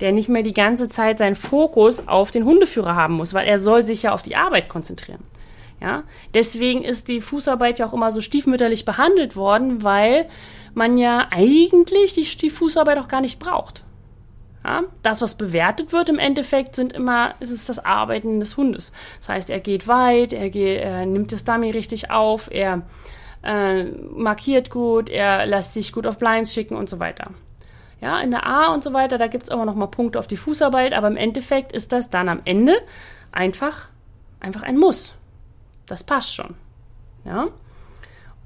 der 0.00 0.12
nicht 0.12 0.28
mehr 0.28 0.42
die 0.42 0.54
ganze 0.54 0.88
Zeit 0.88 1.18
seinen 1.18 1.34
Fokus 1.34 2.06
auf 2.06 2.30
den 2.30 2.44
Hundeführer 2.44 2.94
haben 2.94 3.14
muss, 3.14 3.34
weil 3.34 3.46
er 3.46 3.58
soll 3.58 3.82
sich 3.82 4.04
ja 4.04 4.12
auf 4.12 4.22
die 4.22 4.36
Arbeit 4.36 4.68
konzentrieren. 4.68 5.24
Ja, 5.80 6.02
deswegen 6.34 6.82
ist 6.82 7.08
die 7.08 7.20
Fußarbeit 7.20 7.78
ja 7.78 7.86
auch 7.86 7.92
immer 7.92 8.10
so 8.10 8.20
stiefmütterlich 8.20 8.84
behandelt 8.84 9.36
worden, 9.36 9.84
weil 9.84 10.28
man 10.74 10.98
ja 10.98 11.28
eigentlich 11.30 12.14
die, 12.14 12.24
die 12.24 12.50
Fußarbeit 12.50 12.98
auch 12.98 13.08
gar 13.08 13.20
nicht 13.20 13.38
braucht. 13.38 13.84
Ja, 14.64 14.82
das, 15.02 15.22
was 15.22 15.36
bewertet 15.36 15.92
wird 15.92 16.08
im 16.08 16.18
Endeffekt, 16.18 16.74
sind 16.74 16.92
immer, 16.92 17.34
ist 17.38 17.50
es 17.50 17.66
das 17.66 17.84
Arbeiten 17.84 18.40
des 18.40 18.56
Hundes. 18.56 18.92
Das 19.18 19.28
heißt, 19.28 19.50
er 19.50 19.60
geht 19.60 19.86
weit, 19.86 20.32
er, 20.32 20.50
geht, 20.50 20.82
er 20.82 21.06
nimmt 21.06 21.30
das 21.32 21.44
Dummy 21.44 21.70
richtig 21.70 22.10
auf, 22.10 22.50
er 22.50 22.82
äh, 23.44 23.84
markiert 23.84 24.68
gut, 24.68 25.10
er 25.10 25.46
lässt 25.46 25.74
sich 25.74 25.92
gut 25.92 26.06
auf 26.06 26.18
Blinds 26.18 26.52
schicken 26.52 26.76
und 26.76 26.88
so 26.88 26.98
weiter. 26.98 27.30
Ja, 28.00 28.20
in 28.20 28.30
der 28.30 28.46
A 28.46 28.72
und 28.74 28.82
so 28.82 28.92
weiter, 28.92 29.16
da 29.16 29.26
gibt 29.28 29.44
es 29.44 29.48
immer 29.48 29.64
noch 29.64 29.74
mal 29.74 29.86
Punkte 29.86 30.18
auf 30.18 30.26
die 30.26 30.36
Fußarbeit, 30.36 30.92
aber 30.92 31.06
im 31.06 31.16
Endeffekt 31.16 31.72
ist 31.72 31.92
das 31.92 32.10
dann 32.10 32.28
am 32.28 32.40
Ende 32.44 32.76
einfach, 33.32 33.88
einfach 34.40 34.62
ein 34.62 34.76
Muss. 34.76 35.17
Das 35.88 36.04
passt 36.04 36.34
schon. 36.34 36.54
Ja. 37.24 37.48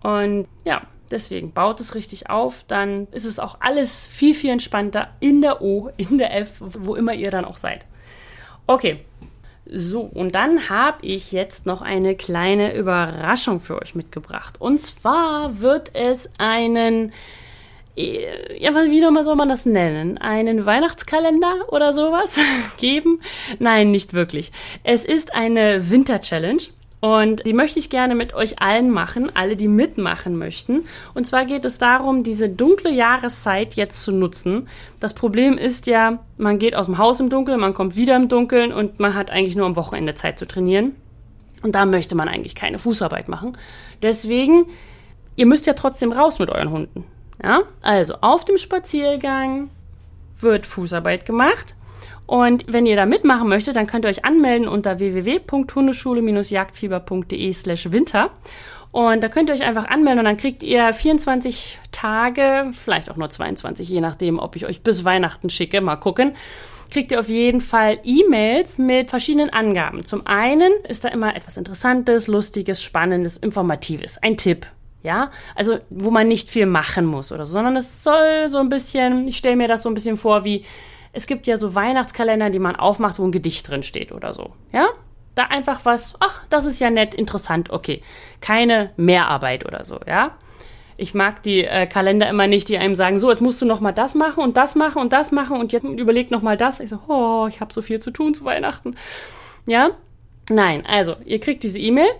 Und 0.02 0.46
ja, 0.64 0.82
deswegen 1.10 1.52
baut 1.52 1.80
es 1.80 1.94
richtig 1.94 2.30
auf, 2.30 2.64
dann 2.66 3.06
ist 3.12 3.24
es 3.24 3.38
auch 3.38 3.58
alles 3.60 4.04
viel, 4.04 4.34
viel 4.34 4.50
entspannter 4.50 5.08
in 5.20 5.40
der 5.42 5.62
O, 5.62 5.90
in 5.96 6.18
der 6.18 6.36
F, 6.36 6.56
wo 6.60 6.94
immer 6.94 7.14
ihr 7.14 7.30
dann 7.30 7.44
auch 7.44 7.58
seid. 7.58 7.84
Okay. 8.66 9.04
So, 9.64 10.00
und 10.00 10.34
dann 10.34 10.68
habe 10.68 10.98
ich 11.06 11.30
jetzt 11.30 11.66
noch 11.66 11.82
eine 11.82 12.16
kleine 12.16 12.74
Überraschung 12.74 13.60
für 13.60 13.80
euch 13.80 13.94
mitgebracht. 13.94 14.60
Und 14.60 14.80
zwar 14.80 15.60
wird 15.60 15.94
es 15.94 16.30
einen 16.38 17.12
ja, 17.94 18.74
wie 18.74 19.22
soll 19.22 19.36
man 19.36 19.50
das 19.50 19.66
nennen? 19.66 20.16
Einen 20.16 20.64
Weihnachtskalender 20.64 21.64
oder 21.68 21.92
sowas 21.92 22.38
geben? 22.78 23.20
Nein, 23.58 23.90
nicht 23.90 24.14
wirklich. 24.14 24.50
Es 24.82 25.04
ist 25.04 25.34
eine 25.34 25.90
Winter-Challenge. 25.90 26.62
Und 27.02 27.44
die 27.44 27.52
möchte 27.52 27.80
ich 27.80 27.90
gerne 27.90 28.14
mit 28.14 28.32
euch 28.32 28.62
allen 28.62 28.88
machen, 28.88 29.28
alle, 29.34 29.56
die 29.56 29.66
mitmachen 29.66 30.38
möchten. 30.38 30.84
Und 31.14 31.26
zwar 31.26 31.46
geht 31.46 31.64
es 31.64 31.78
darum, 31.78 32.22
diese 32.22 32.48
dunkle 32.48 32.92
Jahreszeit 32.92 33.74
jetzt 33.74 34.04
zu 34.04 34.12
nutzen. 34.12 34.68
Das 35.00 35.12
Problem 35.12 35.58
ist 35.58 35.88
ja, 35.88 36.20
man 36.38 36.60
geht 36.60 36.76
aus 36.76 36.86
dem 36.86 36.98
Haus 36.98 37.18
im 37.18 37.28
Dunkeln, 37.28 37.58
man 37.58 37.74
kommt 37.74 37.96
wieder 37.96 38.14
im 38.14 38.28
Dunkeln 38.28 38.72
und 38.72 39.00
man 39.00 39.16
hat 39.16 39.32
eigentlich 39.32 39.56
nur 39.56 39.66
am 39.66 39.74
Wochenende 39.74 40.14
Zeit 40.14 40.38
zu 40.38 40.46
trainieren. 40.46 40.94
Und 41.64 41.74
da 41.74 41.86
möchte 41.86 42.14
man 42.14 42.28
eigentlich 42.28 42.54
keine 42.54 42.78
Fußarbeit 42.78 43.28
machen. 43.28 43.58
Deswegen, 44.00 44.66
ihr 45.34 45.46
müsst 45.46 45.66
ja 45.66 45.72
trotzdem 45.72 46.12
raus 46.12 46.38
mit 46.38 46.50
euren 46.50 46.70
Hunden. 46.70 47.04
Ja, 47.42 47.62
also 47.80 48.14
auf 48.20 48.44
dem 48.44 48.58
Spaziergang 48.58 49.70
wird 50.38 50.66
Fußarbeit 50.66 51.26
gemacht. 51.26 51.74
Und 52.26 52.64
wenn 52.66 52.86
ihr 52.86 52.96
da 52.96 53.06
mitmachen 53.06 53.48
möchtet, 53.48 53.76
dann 53.76 53.86
könnt 53.86 54.04
ihr 54.04 54.08
euch 54.08 54.24
anmelden 54.24 54.66
unter 54.68 54.98
www.hundeschule-jagdfieber.de 54.98 57.52
slash 57.52 57.92
winter. 57.92 58.30
Und 58.92 59.24
da 59.24 59.28
könnt 59.28 59.48
ihr 59.48 59.54
euch 59.54 59.62
einfach 59.62 59.86
anmelden 59.86 60.20
und 60.20 60.26
dann 60.26 60.36
kriegt 60.36 60.62
ihr 60.62 60.92
24 60.92 61.78
Tage, 61.92 62.72
vielleicht 62.74 63.10
auch 63.10 63.16
nur 63.16 63.30
22, 63.30 63.88
je 63.88 64.02
nachdem, 64.02 64.38
ob 64.38 64.54
ich 64.54 64.66
euch 64.66 64.82
bis 64.82 65.06
Weihnachten 65.06 65.48
schicke, 65.48 65.80
mal 65.80 65.96
gucken, 65.96 66.34
kriegt 66.90 67.10
ihr 67.10 67.18
auf 67.18 67.30
jeden 67.30 67.62
Fall 67.62 68.00
E-Mails 68.04 68.76
mit 68.76 69.08
verschiedenen 69.08 69.50
Angaben. 69.50 70.04
Zum 70.04 70.26
einen 70.26 70.70
ist 70.86 71.04
da 71.04 71.08
immer 71.08 71.34
etwas 71.34 71.56
Interessantes, 71.56 72.26
Lustiges, 72.26 72.82
Spannendes, 72.82 73.38
Informatives, 73.38 74.22
ein 74.22 74.36
Tipp, 74.36 74.66
Ja, 75.02 75.30
also 75.56 75.78
wo 75.88 76.10
man 76.10 76.28
nicht 76.28 76.50
viel 76.50 76.66
machen 76.66 77.06
muss 77.06 77.32
oder 77.32 77.46
so, 77.46 77.54
sondern 77.54 77.76
es 77.76 78.04
soll 78.04 78.50
so 78.50 78.58
ein 78.58 78.68
bisschen, 78.68 79.26
ich 79.26 79.38
stelle 79.38 79.56
mir 79.56 79.68
das 79.68 79.84
so 79.84 79.88
ein 79.88 79.94
bisschen 79.94 80.18
vor, 80.18 80.44
wie 80.44 80.66
es 81.12 81.26
gibt 81.26 81.46
ja 81.46 81.58
so 81.58 81.74
Weihnachtskalender, 81.74 82.50
die 82.50 82.58
man 82.58 82.76
aufmacht, 82.76 83.18
wo 83.18 83.24
ein 83.24 83.32
Gedicht 83.32 83.68
drin 83.68 83.82
steht 83.82 84.12
oder 84.12 84.32
so. 84.32 84.52
Ja, 84.72 84.88
da 85.34 85.44
einfach 85.44 85.84
was, 85.84 86.14
ach, 86.20 86.42
das 86.50 86.66
ist 86.66 86.80
ja 86.80 86.90
nett, 86.90 87.14
interessant, 87.14 87.70
okay. 87.70 88.02
Keine 88.40 88.90
Mehrarbeit 88.96 89.66
oder 89.66 89.84
so, 89.84 90.00
ja. 90.06 90.36
Ich 90.96 91.14
mag 91.14 91.42
die 91.42 91.64
äh, 91.64 91.86
Kalender 91.86 92.28
immer 92.28 92.46
nicht, 92.46 92.68
die 92.68 92.78
einem 92.78 92.94
sagen, 92.94 93.18
so, 93.18 93.30
jetzt 93.30 93.40
musst 93.40 93.60
du 93.60 93.66
noch 93.66 93.80
mal 93.80 93.92
das 93.92 94.14
machen 94.14 94.42
und 94.44 94.56
das 94.56 94.74
machen 94.74 95.00
und 95.00 95.12
das 95.12 95.32
machen 95.32 95.58
und 95.58 95.72
jetzt 95.72 95.84
überleg 95.84 96.30
noch 96.30 96.42
mal 96.42 96.56
das. 96.56 96.80
Ich 96.80 96.90
so, 96.90 96.98
oh, 97.08 97.46
ich 97.48 97.60
habe 97.60 97.72
so 97.72 97.82
viel 97.82 97.98
zu 97.98 98.10
tun 98.10 98.34
zu 98.34 98.44
Weihnachten. 98.44 98.96
Ja? 99.66 99.90
Nein, 100.50 100.84
also, 100.86 101.16
ihr 101.24 101.40
kriegt 101.40 101.62
diese 101.62 101.78
E-Mail 101.78 102.10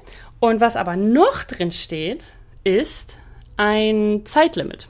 und 0.41 0.61
was 0.61 0.77
aber 0.77 0.97
noch 0.97 1.45
drin 1.45 1.71
steht, 1.71 2.25
ist 2.65 3.19
ein 3.57 4.23
Zeitlimit. 4.25 4.89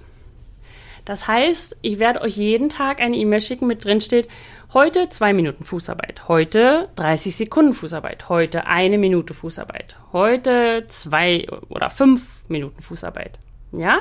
Das 1.04 1.26
heißt, 1.26 1.76
ich 1.82 1.98
werde 1.98 2.20
euch 2.22 2.36
jeden 2.36 2.68
Tag 2.68 3.00
eine 3.00 3.16
E-Mail 3.16 3.40
schicken, 3.40 3.66
mit 3.66 3.84
drin 3.84 4.00
steht, 4.00 4.28
heute 4.72 5.08
zwei 5.08 5.32
Minuten 5.32 5.64
Fußarbeit, 5.64 6.28
heute 6.28 6.88
30 6.96 7.34
Sekunden 7.34 7.72
Fußarbeit, 7.72 8.28
heute 8.28 8.66
eine 8.66 8.98
Minute 8.98 9.34
Fußarbeit, 9.34 9.96
heute 10.12 10.84
zwei 10.86 11.46
oder 11.68 11.90
fünf 11.90 12.48
Minuten 12.48 12.80
Fußarbeit. 12.80 13.38
Ja? 13.72 14.00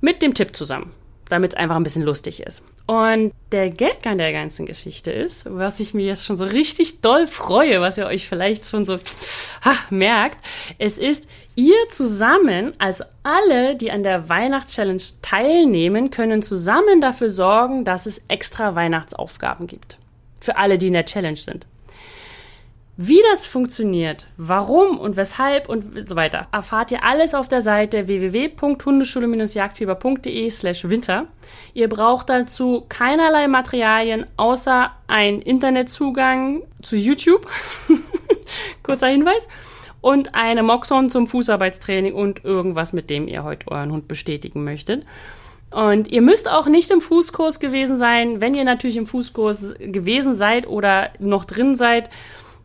Mit 0.00 0.20
dem 0.20 0.34
Tipp 0.34 0.54
zusammen, 0.54 0.92
damit 1.28 1.52
es 1.52 1.56
einfach 1.56 1.76
ein 1.76 1.82
bisschen 1.82 2.02
lustig 2.02 2.40
ist. 2.40 2.62
Und 2.86 3.32
der 3.50 3.70
Gag 3.70 4.06
an 4.06 4.18
der 4.18 4.32
ganzen 4.32 4.66
Geschichte 4.66 5.10
ist, 5.10 5.46
was 5.48 5.80
ich 5.80 5.94
mir 5.94 6.04
jetzt 6.04 6.26
schon 6.26 6.36
so 6.36 6.44
richtig 6.44 7.00
doll 7.00 7.26
freue, 7.26 7.80
was 7.80 7.96
ihr 7.96 8.06
euch 8.06 8.28
vielleicht 8.28 8.66
schon 8.66 8.84
so 8.84 8.98
ha, 9.64 9.74
merkt, 9.90 10.44
es 10.78 10.98
ist, 10.98 11.26
ihr 11.56 11.76
zusammen, 11.90 12.72
also 12.78 13.04
alle, 13.22 13.76
die 13.76 13.90
an 13.90 14.02
der 14.02 14.28
Weihnachtschallenge 14.28 15.02
teilnehmen, 15.22 16.10
können 16.10 16.42
zusammen 16.42 17.00
dafür 17.00 17.30
sorgen, 17.30 17.84
dass 17.84 18.06
es 18.06 18.22
extra 18.28 18.74
Weihnachtsaufgaben 18.74 19.66
gibt. 19.66 19.98
Für 20.40 20.56
alle, 20.56 20.76
die 20.76 20.88
in 20.88 20.92
der 20.92 21.06
Challenge 21.06 21.36
sind. 21.36 21.66
Wie 22.96 23.20
das 23.32 23.44
funktioniert, 23.44 24.28
warum 24.36 24.98
und 24.98 25.16
weshalb 25.16 25.68
und 25.68 26.08
so 26.08 26.14
weiter, 26.14 26.46
erfahrt 26.52 26.92
ihr 26.92 27.02
alles 27.02 27.34
auf 27.34 27.48
der 27.48 27.60
Seite 27.60 28.06
www.hundeschule-jagdfieber.de 28.06 30.48
slash 30.50 30.88
winter. 30.88 31.26
Ihr 31.72 31.88
braucht 31.88 32.30
dazu 32.30 32.86
keinerlei 32.88 33.48
Materialien 33.48 34.26
außer 34.36 34.92
ein 35.08 35.42
Internetzugang 35.42 36.62
zu 36.82 36.94
YouTube. 36.94 37.48
Kurzer 38.84 39.08
Hinweis. 39.08 39.48
Und 40.00 40.36
eine 40.36 40.62
Moxon 40.62 41.10
zum 41.10 41.26
Fußarbeitstraining 41.26 42.14
und 42.14 42.44
irgendwas, 42.44 42.92
mit 42.92 43.10
dem 43.10 43.26
ihr 43.26 43.42
heute 43.42 43.72
euren 43.72 43.90
Hund 43.90 44.06
bestätigen 44.06 44.62
möchtet. 44.62 45.04
Und 45.72 46.12
ihr 46.12 46.22
müsst 46.22 46.48
auch 46.48 46.68
nicht 46.68 46.92
im 46.92 47.00
Fußkurs 47.00 47.58
gewesen 47.58 47.96
sein. 47.96 48.40
Wenn 48.40 48.54
ihr 48.54 48.62
natürlich 48.62 48.96
im 48.96 49.08
Fußkurs 49.08 49.74
gewesen 49.80 50.36
seid 50.36 50.68
oder 50.68 51.10
noch 51.18 51.44
drin 51.44 51.74
seid, 51.74 52.08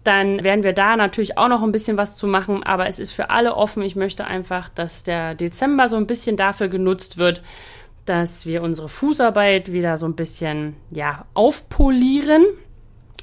dann 0.03 0.43
werden 0.43 0.63
wir 0.63 0.73
da 0.73 0.95
natürlich 0.95 1.37
auch 1.37 1.49
noch 1.49 1.61
ein 1.61 1.71
bisschen 1.71 1.97
was 1.97 2.15
zu 2.15 2.27
machen, 2.27 2.63
aber 2.63 2.87
es 2.87 2.99
ist 2.99 3.11
für 3.11 3.29
alle 3.29 3.55
offen. 3.55 3.83
Ich 3.83 3.95
möchte 3.95 4.25
einfach, 4.25 4.69
dass 4.69 5.03
der 5.03 5.35
Dezember 5.35 5.87
so 5.87 5.97
ein 5.97 6.07
bisschen 6.07 6.37
dafür 6.37 6.69
genutzt 6.69 7.17
wird, 7.17 7.43
dass 8.05 8.45
wir 8.45 8.63
unsere 8.63 8.87
Fußarbeit 8.87 9.71
wieder 9.71 9.97
so 9.97 10.05
ein 10.05 10.15
bisschen 10.15 10.75
ja, 10.89 11.25
aufpolieren, 11.33 12.45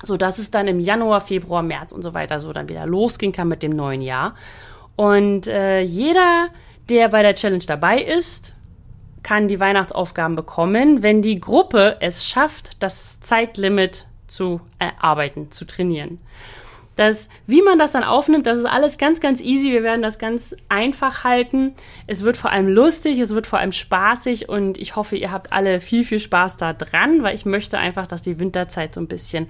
sodass 0.02 0.38
es 0.38 0.50
dann 0.50 0.68
im 0.68 0.78
Januar, 0.78 1.22
Februar, 1.22 1.62
März 1.62 1.92
und 1.92 2.02
so 2.02 2.12
weiter 2.12 2.40
so 2.40 2.52
dann 2.52 2.68
wieder 2.68 2.86
losgehen 2.86 3.32
kann 3.32 3.48
mit 3.48 3.62
dem 3.62 3.74
neuen 3.74 4.02
Jahr. 4.02 4.34
Und 4.96 5.46
äh, 5.46 5.80
jeder, 5.80 6.48
der 6.90 7.08
bei 7.08 7.22
der 7.22 7.34
Challenge 7.34 7.64
dabei 7.66 8.02
ist, 8.02 8.52
kann 9.22 9.48
die 9.48 9.58
Weihnachtsaufgaben 9.58 10.36
bekommen, 10.36 11.02
wenn 11.02 11.22
die 11.22 11.40
Gruppe 11.40 11.96
es 12.00 12.26
schafft, 12.26 12.80
das 12.82 13.18
Zeitlimit 13.20 14.06
zu 14.26 14.60
erarbeiten, 14.78 15.50
zu 15.50 15.64
trainieren 15.64 16.20
dass, 16.96 17.28
wie 17.46 17.62
man 17.62 17.78
das 17.78 17.92
dann 17.92 18.02
aufnimmt, 18.02 18.46
das 18.46 18.58
ist 18.58 18.64
alles 18.64 18.98
ganz, 18.98 19.20
ganz 19.20 19.40
easy. 19.40 19.70
Wir 19.70 19.82
werden 19.82 20.02
das 20.02 20.18
ganz 20.18 20.56
einfach 20.68 21.24
halten. 21.24 21.74
Es 22.06 22.22
wird 22.22 22.38
vor 22.38 22.50
allem 22.50 22.68
lustig, 22.68 23.18
es 23.18 23.34
wird 23.34 23.46
vor 23.46 23.58
allem 23.58 23.72
spaßig 23.72 24.48
und 24.48 24.78
ich 24.78 24.96
hoffe, 24.96 25.16
ihr 25.16 25.30
habt 25.30 25.52
alle 25.52 25.80
viel, 25.80 26.04
viel 26.04 26.18
Spaß 26.18 26.56
da 26.56 26.72
dran, 26.72 27.22
weil 27.22 27.34
ich 27.34 27.44
möchte 27.44 27.76
einfach, 27.78 28.06
dass 28.06 28.22
die 28.22 28.40
Winterzeit 28.40 28.94
so 28.94 29.00
ein 29.00 29.08
bisschen 29.08 29.48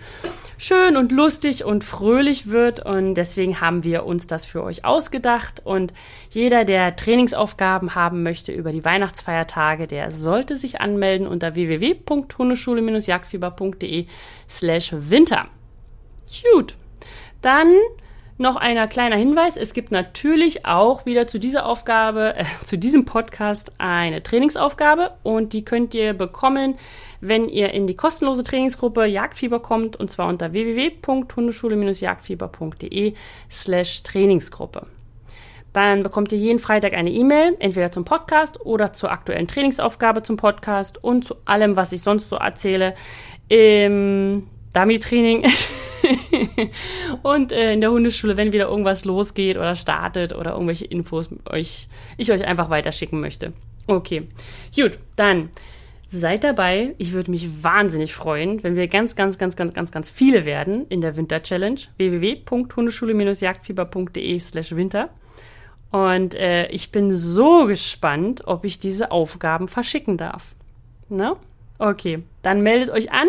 schön 0.59 0.97
und 0.97 1.13
lustig 1.13 1.65
und 1.65 1.85
fröhlich 1.85 2.51
wird 2.51 2.85
und 2.85 3.15
deswegen 3.15 3.61
haben 3.61 3.85
wir 3.85 4.07
uns 4.07 4.27
das 4.27 4.45
für 4.45 4.65
euch 4.65 4.85
ausgedacht 4.85 5.63
und 5.65 5.95
jeder, 6.31 6.65
der 6.65 6.97
Trainingsaufgaben 6.97 7.95
haben 7.95 8.25
möchte 8.25 8.51
über 8.51 8.73
die 8.73 8.85
Weihnachtsfeiertage, 8.85 9.87
der 9.87 10.11
sollte 10.11 10.57
sich 10.57 10.81
anmelden 10.81 11.29
unter 11.29 11.55
www.hundeschule-jagdfieber.de 11.55 14.07
slash 14.49 14.93
winter. 14.93 15.47
Gut. 16.53 16.77
Dann 17.47 17.73
noch 18.39 18.57
ein 18.57 18.89
kleiner 18.89 19.15
Hinweis. 19.15 19.57
Es 19.57 19.73
gibt 19.73 19.93
natürlich 19.93 20.67
auch 20.67 21.07
wieder 21.07 21.29
zu 21.29 21.39
dieser 21.39 21.65
Aufgabe, 21.65 22.35
äh, 22.35 22.45
zu 22.65 22.77
diesem 22.77 23.05
Podcast 23.05 23.71
eine 23.79 24.21
Trainingsaufgabe 24.21 25.13
und 25.23 25.53
die 25.53 25.65
könnt 25.65 25.95
ihr 25.95 26.13
bekommen, 26.13 26.77
wenn 27.21 27.49
ihr 27.49 27.73
in 27.73 27.87
die 27.87 27.95
kostenlose 27.95 28.43
Trainingsgruppe 28.43 29.05
Jagdfieber 29.05 29.61
kommt 29.61 29.95
und 29.95 30.11
zwar 30.11 30.27
unter 30.27 30.53
www.hundeschule-jagdfieber.de 30.53 33.15
slash 33.49 34.03
Trainingsgruppe. 34.03 34.89
Dann 35.73 36.03
bekommt 36.03 36.33
ihr 36.33 36.39
jeden 36.39 36.59
Freitag 36.59 36.95
eine 36.95 37.13
E-Mail, 37.13 37.55
entweder 37.61 37.93
zum 37.93 38.05
Podcast 38.05 38.61
oder 38.61 38.93
zur 38.93 39.13
aktuellen 39.13 39.47
Trainingsaufgabe 39.47 40.25
zum 40.25 40.37
Podcast 40.37 41.05
und 41.05 41.25
zu 41.25 41.37
allem, 41.45 41.77
was 41.77 41.93
ich 41.93 42.03
sonst 42.03 42.29
so 42.29 42.35
erzähle 42.35 42.97
im 43.47 44.49
Dummy-Training. 44.77 45.45
und 47.23 47.53
äh, 47.53 47.73
in 47.73 47.81
der 47.81 47.91
Hundeschule, 47.91 48.37
wenn 48.37 48.53
wieder 48.53 48.69
irgendwas 48.69 49.05
losgeht 49.05 49.57
oder 49.57 49.75
startet 49.75 50.33
oder 50.35 50.53
irgendwelche 50.53 50.85
Infos 50.85 51.31
euch, 51.49 51.89
ich 52.17 52.31
euch 52.31 52.45
einfach 52.45 52.71
weiterschicken 52.71 53.19
möchte. 53.21 53.53
Okay, 53.87 54.29
gut, 54.75 54.99
dann 55.17 55.51
seid 56.09 56.45
dabei. 56.45 56.95
Ich 56.99 57.13
würde 57.13 57.31
mich 57.31 57.65
wahnsinnig 57.65 58.15
freuen, 58.15 58.63
wenn 58.63 58.77
wir 58.77 58.89
ganz, 58.89 59.17
ganz, 59.17 59.39
ganz, 59.39 59.57
ganz, 59.57 59.73
ganz, 59.75 59.91
ganz 59.91 60.11
viele 60.11 60.45
werden 60.45 60.87
in 60.89 61.01
der 61.01 61.17
Winter-Challenge. 61.17 61.81
www.hundeschule-jagdfieber.de 61.97 64.39
slash 64.39 64.77
winter. 64.77 65.09
Und 65.91 66.35
äh, 66.35 66.69
ich 66.69 66.93
bin 66.93 67.17
so 67.17 67.65
gespannt, 67.67 68.43
ob 68.47 68.65
ich 68.65 68.79
diese 68.79 69.11
Aufgaben 69.11 69.67
verschicken 69.69 70.19
darf. 70.19 70.55
Na? 71.09 71.37
Okay, 71.79 72.23
dann 72.43 72.63
meldet 72.63 72.91
euch 72.91 73.13
an. 73.13 73.29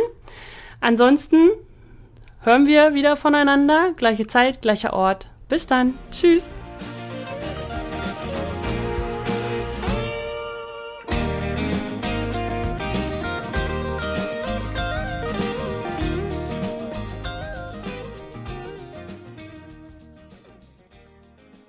Ansonsten 0.80 1.50
hören 2.42 2.68
wir 2.68 2.94
wieder 2.94 3.16
voneinander. 3.16 3.94
Gleiche 3.96 4.28
Zeit, 4.28 4.62
gleicher 4.62 4.94
Ort. 4.94 5.28
Bis 5.50 5.68
dann. 5.68 5.96
Tschüss. 6.12 6.54